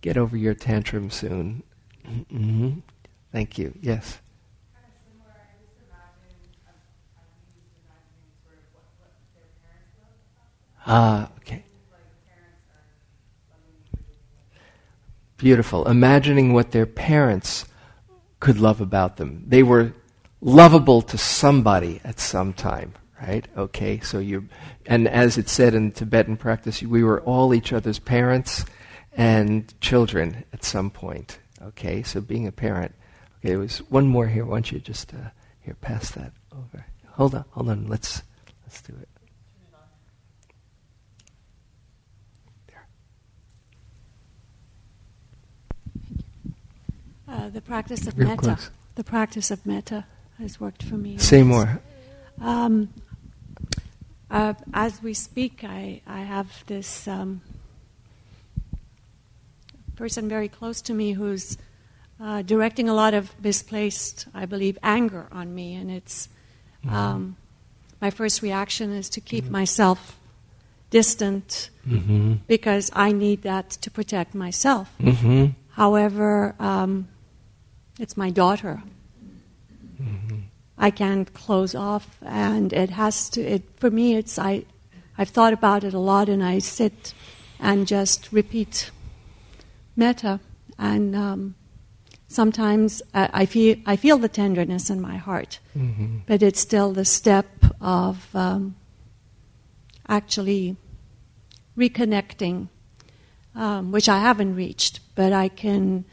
[0.00, 1.62] get over your tantrum soon.
[2.08, 2.78] Mm-hmm.
[3.32, 3.74] Thank you.
[3.82, 4.20] Yes.
[10.86, 11.64] Ah, okay.
[15.36, 15.86] Beautiful.
[15.86, 17.66] Imagining what their parents
[18.40, 19.44] could love about them.
[19.46, 19.94] They were
[20.40, 22.94] lovable to somebody at some time
[23.26, 23.46] right?
[23.56, 24.48] Okay, so you,
[24.86, 28.64] and as it said in Tibetan practice, we were all each other's parents
[29.12, 31.38] and children at some point.
[31.62, 32.94] Okay, so being a parent.
[33.38, 34.44] Okay, there was one more here.
[34.44, 35.30] Why don't you just uh,
[35.60, 36.86] here pass that over?
[37.12, 37.88] Hold on, hold on.
[37.88, 38.22] Let's
[38.64, 39.08] let's do it.
[47.34, 48.42] Uh, the practice of Real metta.
[48.42, 48.70] close.
[48.94, 50.04] The practice of metta
[50.38, 51.18] has worked for me.
[51.18, 51.80] Say more.
[52.40, 52.88] Um,
[54.30, 57.40] uh, as we speak, I, I have this um,
[59.96, 61.58] person very close to me who's
[62.20, 66.28] uh, directing a lot of misplaced, I believe, anger on me, and it's
[66.88, 67.36] um,
[68.00, 70.18] my first reaction is to keep myself
[70.90, 72.34] distant Mm-hmm.
[72.46, 74.90] because I need that to protect myself.
[74.98, 75.48] Mm-hmm.
[75.72, 77.08] However, um,
[77.98, 78.82] it's my daughter.
[80.76, 83.40] I can't close off, and it has to.
[83.40, 84.64] It for me, it's I.
[85.16, 87.14] I've thought about it a lot, and I sit
[87.60, 88.90] and just repeat
[89.96, 90.40] metta,
[90.76, 91.54] and um,
[92.26, 96.18] sometimes I, I feel I feel the tenderness in my heart, Mm-hmm.
[96.26, 97.46] but it's still the step
[97.80, 98.74] of um,
[100.08, 100.76] actually
[101.78, 102.68] reconnecting,
[103.54, 106.04] um, which I haven't reached, but I can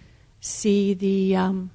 [0.42, 1.72] see the um,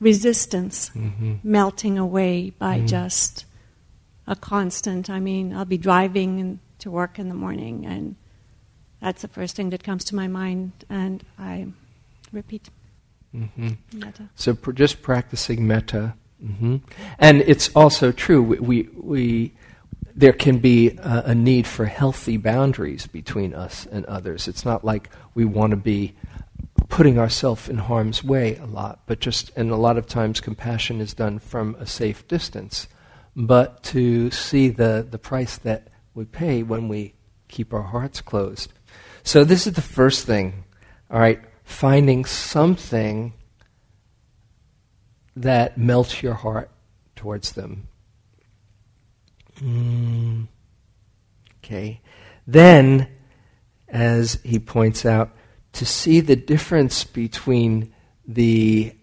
[0.00, 1.34] resistance Mm-hmm.
[1.42, 2.88] melting away by Mhm.
[2.88, 3.44] just
[4.26, 5.08] a constant.
[5.10, 8.16] I mean, I'll be driving in, to work in the morning, and
[9.00, 11.66] that's the first thing that comes to my mind, and I
[12.32, 12.70] repeat
[13.34, 13.70] Mm-hmm.
[13.92, 14.28] metta.
[14.36, 16.76] So pr- just practicing metta, hmm
[17.18, 18.42] and it's also true.
[18.42, 19.52] We, we, we
[20.14, 24.46] there can be a need for healthy boundaries between us and others.
[24.46, 26.14] It's not like we want to be
[26.88, 31.00] putting ourselves in harm's way a lot, but just and a lot of times compassion
[31.00, 32.88] is done from a safe distance.
[33.36, 37.14] But to see the the price that we pay when we
[37.48, 38.72] keep our hearts closed.
[39.22, 40.64] So this is the first thing.
[41.10, 43.32] All right, finding something
[45.36, 46.70] that melts your heart
[47.16, 47.88] towards them.
[49.60, 50.48] Mm.
[51.58, 52.00] Okay.
[52.46, 53.08] Then,
[53.88, 55.33] as he points out,
[55.74, 57.92] to see the difference between
[58.26, 58.94] the,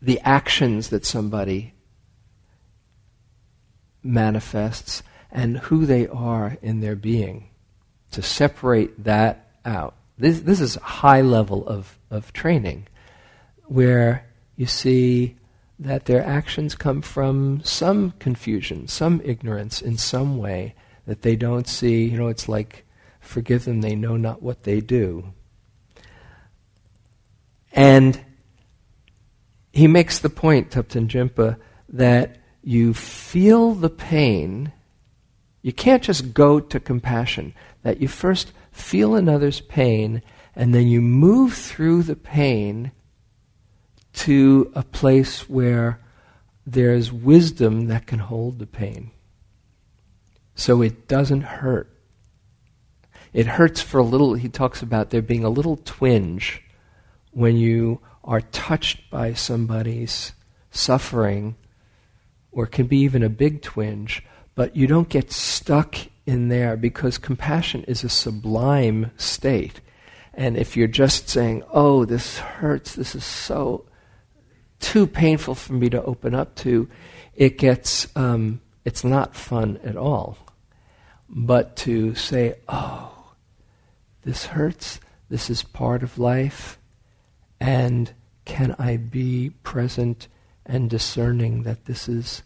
[0.00, 1.74] the actions that somebody
[4.02, 7.50] manifests and who they are in their being.
[8.12, 9.94] To separate that out.
[10.16, 12.86] This, this is a high level of, of training
[13.64, 15.36] where you see
[15.78, 20.74] that their actions come from some confusion, some ignorance in some way
[21.04, 22.04] that they don't see.
[22.04, 22.85] You know, it's like,
[23.26, 25.32] forgive them, they know not what they do.
[27.72, 28.18] And
[29.72, 31.58] he makes the point, Thubten Jinpa,
[31.90, 34.72] that you feel the pain.
[35.60, 37.54] You can't just go to compassion.
[37.82, 40.22] That you first feel another's pain,
[40.54, 42.92] and then you move through the pain
[44.14, 46.00] to a place where
[46.66, 49.10] there's wisdom that can hold the pain.
[50.54, 51.95] So it doesn't hurt.
[53.36, 56.62] It hurts for a little, he talks about there being a little twinge
[57.32, 60.32] when you are touched by somebody's
[60.70, 61.54] suffering,
[62.50, 64.24] or can be even a big twinge,
[64.54, 69.82] but you don't get stuck in there because compassion is a sublime state.
[70.32, 73.84] And if you're just saying, oh, this hurts, this is so
[74.80, 76.88] too painful for me to open up to,
[77.34, 80.38] it gets, um, it's not fun at all.
[81.28, 83.12] But to say, oh,
[84.26, 84.98] this hurts,
[85.28, 86.80] this is part of life,
[87.60, 88.12] and
[88.44, 90.26] can I be present
[90.66, 92.42] and discerning that this is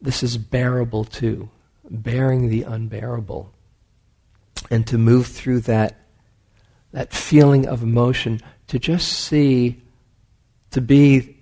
[0.00, 1.50] this is bearable too,
[1.90, 3.52] bearing the unbearable,
[4.70, 6.00] and to move through that
[6.92, 9.82] that feeling of emotion to just see
[10.70, 11.36] to be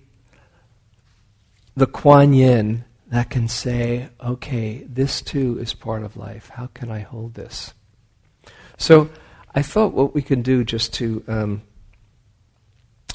[1.77, 6.49] the Kuan Yin that can say, okay, this too is part of life.
[6.49, 7.73] How can I hold this?
[8.83, 9.09] So
[9.55, 11.61] I thought what we can do just to um,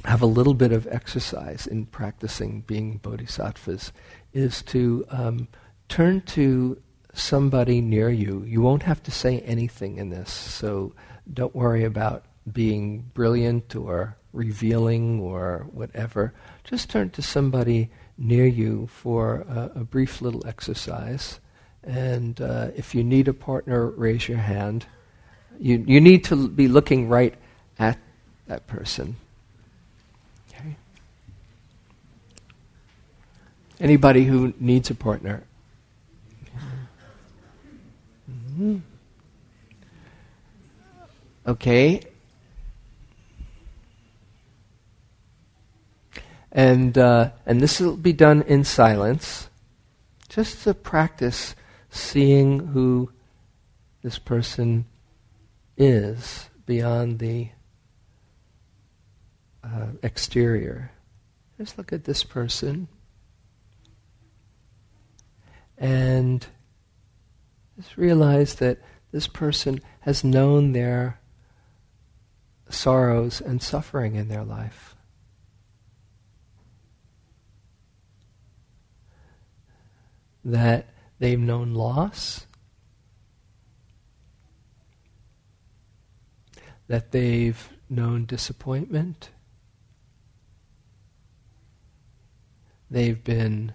[0.06, 3.92] have a little bit of exercise in practicing being bodhisattvas
[4.32, 5.46] is to um,
[5.90, 6.80] turn to
[7.12, 8.44] somebody near you.
[8.44, 10.94] You won't have to say anything in this, so
[11.30, 16.32] don't worry about being brilliant or revealing or whatever.
[16.64, 19.44] Just turn to somebody near you for
[19.74, 21.40] a, brief little exercise.
[21.84, 24.86] And uh, if you need a partner, raise your hand.
[25.60, 27.34] You, you need to be looking right
[27.78, 27.98] at
[28.46, 29.16] that person.
[30.48, 30.76] Okay?
[33.80, 35.42] Anybody who needs a partner?
[38.30, 38.82] Mhm.
[41.46, 42.02] Okay.
[46.52, 49.48] And, uh, and this will be done in silence,
[50.28, 51.54] just to practice
[51.90, 53.10] seeing who
[54.02, 54.84] this person
[55.78, 57.48] is beyond the
[59.64, 60.90] uh, exterior.
[61.56, 62.88] Just look at this person
[65.78, 66.46] and
[67.76, 68.78] just realize that
[69.12, 71.20] this person has known their
[72.68, 74.96] sorrows and suffering in their life.
[80.44, 82.46] That they've known loss,
[86.88, 89.30] that they've known disappointment,
[92.90, 93.72] they've been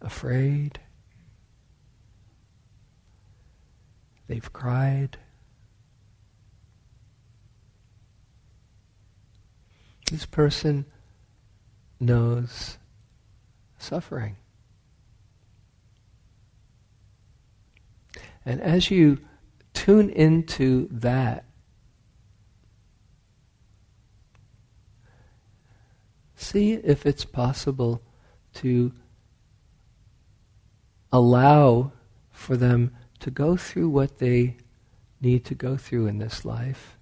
[0.00, 0.78] afraid,
[4.28, 5.16] they've cried.
[10.10, 10.84] This person
[11.98, 12.78] knows
[13.78, 14.36] suffering.
[18.44, 19.18] And as you
[19.72, 21.46] tune into that,
[26.36, 28.02] see if it's possible
[28.54, 28.92] to
[31.12, 31.92] allow
[32.30, 34.56] for them to go through what they
[35.20, 36.98] need to go through in this life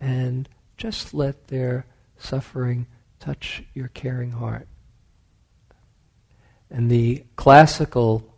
[0.00, 1.86] and just let their
[2.18, 2.86] suffering
[3.18, 4.68] touch your caring heart.
[6.70, 8.34] And the classical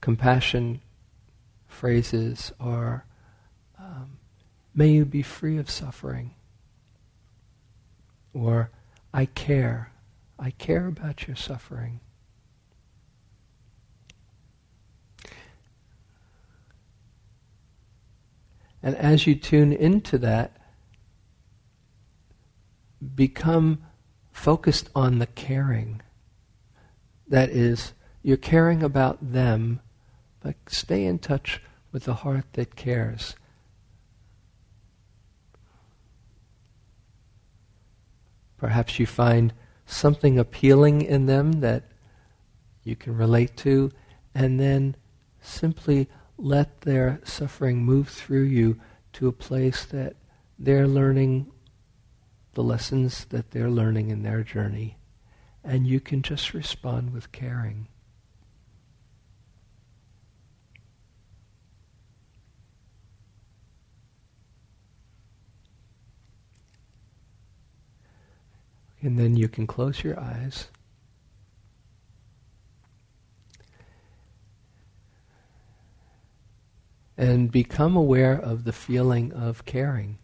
[0.00, 0.80] compassion
[1.66, 3.04] phrases are
[3.78, 4.18] um,
[4.76, 6.34] May you be free of suffering.
[8.34, 8.70] Or
[9.16, 9.92] I care.
[10.38, 12.00] I care about your suffering.
[18.82, 20.58] And as you tune into that,
[23.14, 23.78] become
[24.32, 26.02] focused on the caring.
[27.26, 29.80] That is, you're caring about them,
[30.40, 33.34] but stay in touch with the heart that cares.
[38.56, 39.52] Perhaps you find
[39.84, 41.84] something appealing in them that
[42.82, 43.92] you can relate to,
[44.34, 44.96] and then
[45.40, 48.78] simply let their suffering move through you
[49.12, 50.16] to a place that
[50.58, 51.50] they're learning
[52.54, 54.96] the lessons that they're learning in their journey,
[55.62, 57.86] and you can just respond with caring.
[69.06, 70.66] And then you can close your eyes.
[77.16, 80.18] And become aware of the feeling of caring.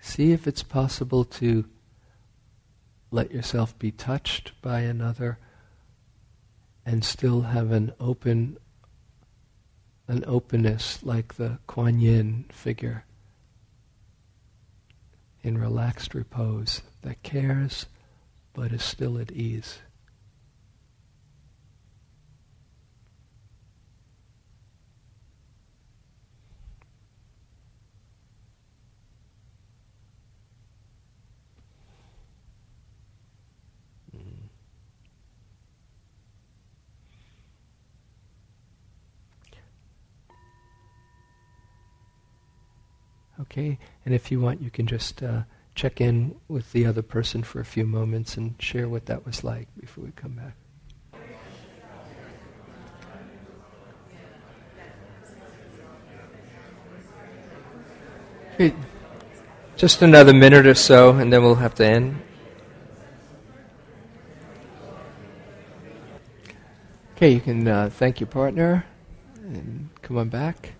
[0.00, 1.66] See if it's possible to
[3.10, 5.38] let yourself be touched by another
[6.86, 8.56] and still have an open
[10.08, 13.04] an openness like the Kuan Yin figure
[15.42, 17.86] in relaxed repose that cares
[18.52, 19.78] but is still at ease.
[43.40, 45.42] Okay, and if you want, you can just uh,
[45.74, 49.44] check in with the other person for a few moments and share what that was
[49.44, 50.56] like before we come back.
[58.54, 58.74] Okay,
[59.76, 62.22] just another minute or so, and then we'll have to end.
[67.16, 68.86] Okay, you can uh, thank your partner
[69.42, 70.72] and come on back.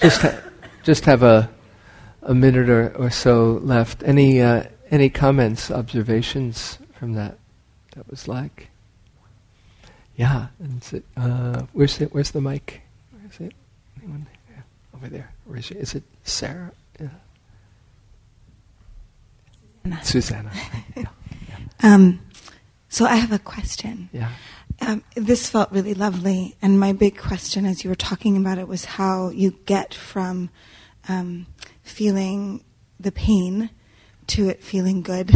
[0.00, 0.40] Just ha-
[0.82, 1.50] just have a
[2.22, 4.02] a minute or, or so left.
[4.04, 7.38] Any uh, any comments, observations from that?
[7.96, 8.68] That was like.
[10.16, 12.12] Yeah, and it, uh, where's it?
[12.12, 12.82] Where's the mic?
[13.12, 13.52] Where is it?
[14.02, 14.26] Anyone?
[14.50, 14.62] Yeah,
[14.96, 15.32] over there.
[15.44, 15.76] Where is it?
[15.76, 16.72] Is it Sarah?
[17.00, 17.08] Yeah.
[20.02, 20.50] Susanna.
[20.96, 21.04] yeah.
[21.80, 22.18] Um,
[22.88, 24.08] so I have a question.
[24.12, 24.32] Yeah.
[24.80, 28.68] Um, this felt really lovely, and my big question as you were talking about it
[28.68, 30.50] was how you get from
[31.08, 31.46] um,
[31.82, 32.64] feeling
[33.00, 33.70] the pain
[34.28, 35.32] to it feeling good.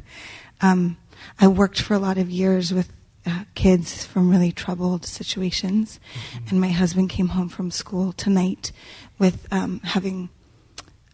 [0.60, 0.98] um,
[1.40, 2.92] I worked for a lot of years with
[3.26, 5.98] uh, kids from really troubled situations,
[6.32, 6.44] mm-hmm.
[6.50, 8.70] and my husband came home from school tonight
[9.18, 10.28] with um, having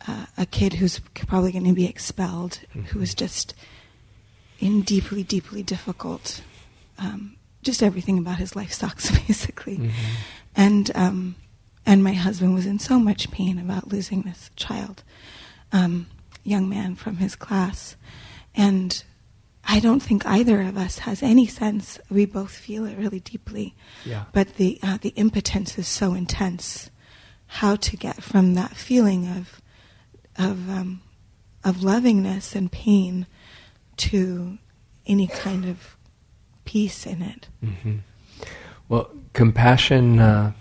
[0.09, 2.83] uh, a kid who's probably going to be expelled, mm-hmm.
[2.83, 3.55] who was just
[4.59, 6.43] in deeply, deeply difficult
[6.99, 9.77] um, just everything about his life sucks, basically.
[9.79, 9.91] Mm-hmm.
[10.57, 11.35] And um,
[11.87, 15.03] and my husband was in so much pain about losing this child,
[15.73, 16.07] um,
[16.45, 17.97] young man from his class,
[18.55, 19.03] and
[19.65, 21.99] I don't think either of us has any sense.
[22.11, 24.25] We both feel it really deeply, Yeah.
[24.33, 26.91] but the uh, the impotence is so intense.
[27.47, 29.61] How to get from that feeling of
[30.37, 31.03] of um,
[31.65, 33.27] of lovingness and pain
[33.99, 34.59] to
[35.07, 35.97] any kind of
[36.71, 37.49] peace in it.
[37.61, 37.97] hmm
[38.89, 40.21] Well, compassion.
[40.21, 40.53] Uh,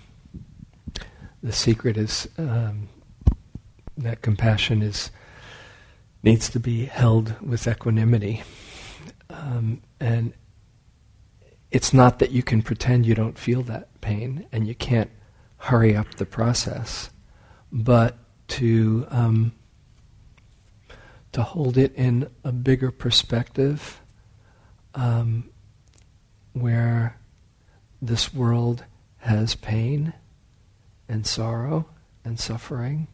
[1.44, 2.90] the secret is um,
[3.96, 5.12] that compassion is
[6.24, 8.42] needs to be held with equanimity,
[9.30, 10.34] um, and
[11.70, 15.12] it's not that you can pretend you don't feel that pain and you can't
[15.58, 17.12] hurry up the process,
[17.72, 19.52] but to um,
[21.34, 24.02] to hold it in a bigger perspective.
[24.96, 25.52] Um,
[26.62, 27.18] where
[28.02, 28.86] this world
[29.18, 30.14] has pain
[31.08, 31.88] and sorrow
[32.24, 33.08] and suffering.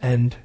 [0.00, 0.36] And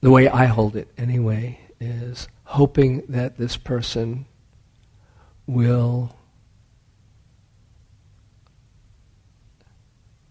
[0.00, 4.26] the way I hold it, anyway, is hoping that this person
[5.46, 6.16] will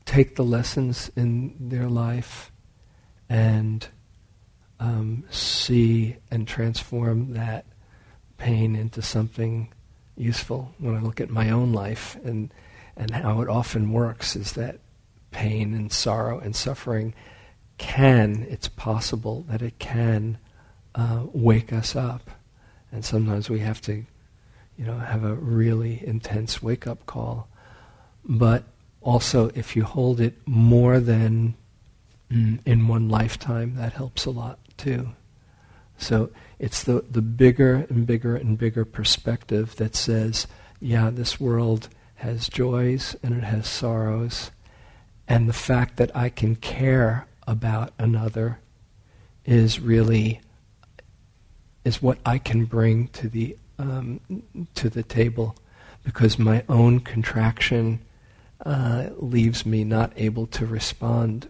[0.05, 2.51] take the lessons in their life
[3.29, 3.87] and
[4.81, 7.65] um, see and transform that
[8.37, 9.71] pain into something
[10.17, 10.73] useful.
[10.79, 12.51] When I look at my own life and
[12.97, 14.79] and how it often works is that
[15.29, 17.13] pain and sorrow and suffering
[17.77, 20.37] can, it's possible that it can
[20.93, 22.29] uh, wake us up.
[22.91, 24.03] And sometimes we have to,
[24.77, 27.47] you know, have a really intense wake up call.
[28.25, 28.65] But
[28.99, 31.55] also, if you hold it more than
[32.29, 35.09] mm, in one lifetime, that helps a lot too.
[35.97, 40.47] So it's the, the bigger and bigger and bigger perspective that says,
[40.79, 44.51] yeah, this world has joys and it has sorrows.
[45.27, 48.59] And the fact that I can care about another
[49.45, 50.41] is really
[51.83, 54.19] is what I can bring to the um,
[54.75, 55.55] to the table,
[56.03, 57.99] because my own contraction
[58.65, 61.49] uh, leaves me not able to respond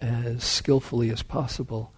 [0.00, 1.92] as skillfully as possible.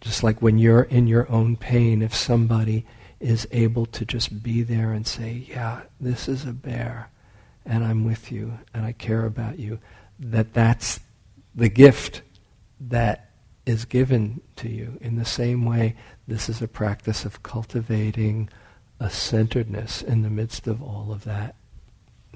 [0.00, 2.86] Just like when you're in your own pain, if somebody
[3.20, 7.10] is able to just be there and say, yeah, this is a bear,
[7.66, 9.80] and I'm with you, and I care about you,
[10.20, 11.00] that that's
[11.54, 12.22] the gift
[12.80, 13.30] that
[13.66, 14.98] is given to you.
[15.00, 15.96] In the same way,
[16.26, 18.48] this is a practice of cultivating
[19.00, 21.56] a centeredness in the midst of all of that,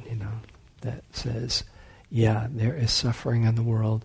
[0.09, 0.41] you know,
[0.83, 1.65] that says,
[2.11, 4.05] yeah, there is suffering in the world.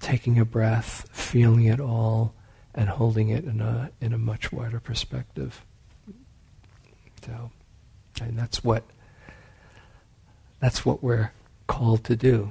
[0.00, 2.34] Taking a breath, feeling it all,
[2.74, 5.64] and holding it in a in a much wider perspective.
[7.24, 7.50] So,
[8.20, 8.84] and that's what
[10.60, 11.32] that's what we're
[11.66, 12.50] called to do,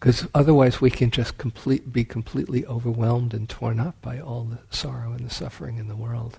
[0.00, 4.58] because otherwise we can just complete be completely overwhelmed and torn up by all the
[4.70, 6.38] sorrow and the suffering in the world.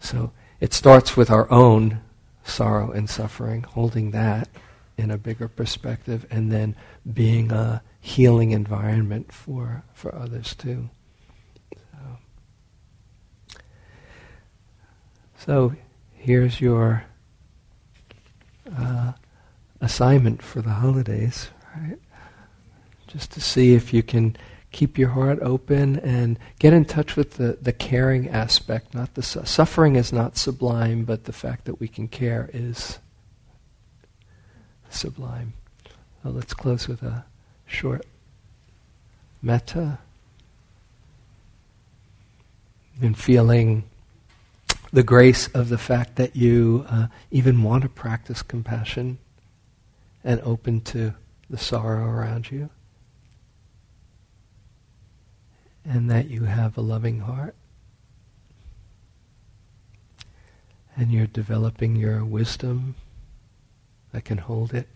[0.00, 2.00] So it starts with our own
[2.44, 4.48] sorrow and suffering, holding that
[4.98, 6.74] in a bigger perspective, and then
[7.12, 10.90] being a healing environment for for others too.
[15.46, 15.74] So
[16.12, 17.04] here's your
[18.76, 19.12] uh,
[19.80, 21.98] assignment for the holidays, right?
[23.06, 24.36] Just to see if you can
[24.72, 28.92] keep your heart open and get in touch with the, the caring aspect.
[28.92, 32.98] Not the su- suffering is not sublime, but the fact that we can care is
[34.96, 35.52] sublime.
[36.24, 37.24] Let's close with a
[37.66, 38.04] short
[39.40, 39.98] metta
[43.00, 43.84] and feeling
[44.92, 49.18] the grace of the fact that you uh, even want to practice compassion
[50.24, 51.14] and open to
[51.48, 52.70] the sorrow around you,
[55.84, 57.54] and that you have a loving heart,
[60.96, 62.96] and you're developing your wisdom
[64.16, 64.88] that can hold it.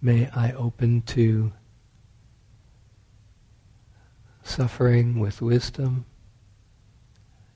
[0.00, 1.52] May I open to
[4.42, 6.06] suffering with wisdom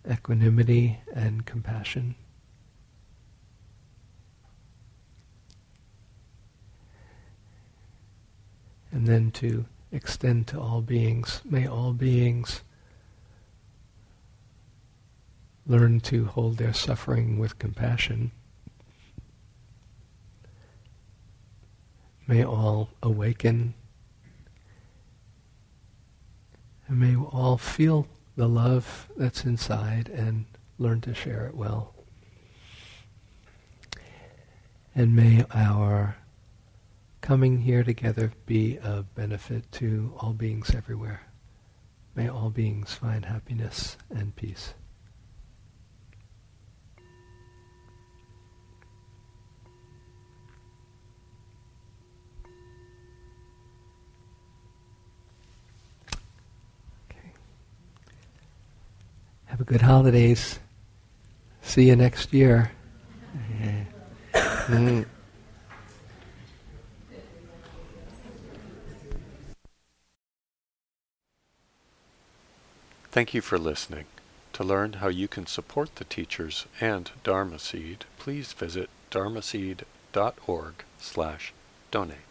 [0.07, 2.17] equanimity and compassion.
[8.93, 11.41] And then to extend to all beings.
[11.47, 12.61] May all beings
[15.69, 18.33] learn to hold their suffering with compassion.
[22.27, 23.75] May all awaken.
[26.89, 30.47] And may all feel the love that's inside and
[30.79, 31.95] learn to share it well.
[34.95, 36.17] And may our
[37.21, 41.23] coming here together be of benefit to all beings everywhere.
[42.15, 44.73] May all beings find happiness and peace.
[59.59, 60.61] Have a good holidays.
[61.63, 62.71] See you next year.
[64.33, 65.05] Mm.
[73.11, 74.05] Thank you for listening.
[74.53, 81.53] To learn how you can support the teachers and Dharma Seed, please visit dharmaseed.org slash
[81.91, 82.28] donate.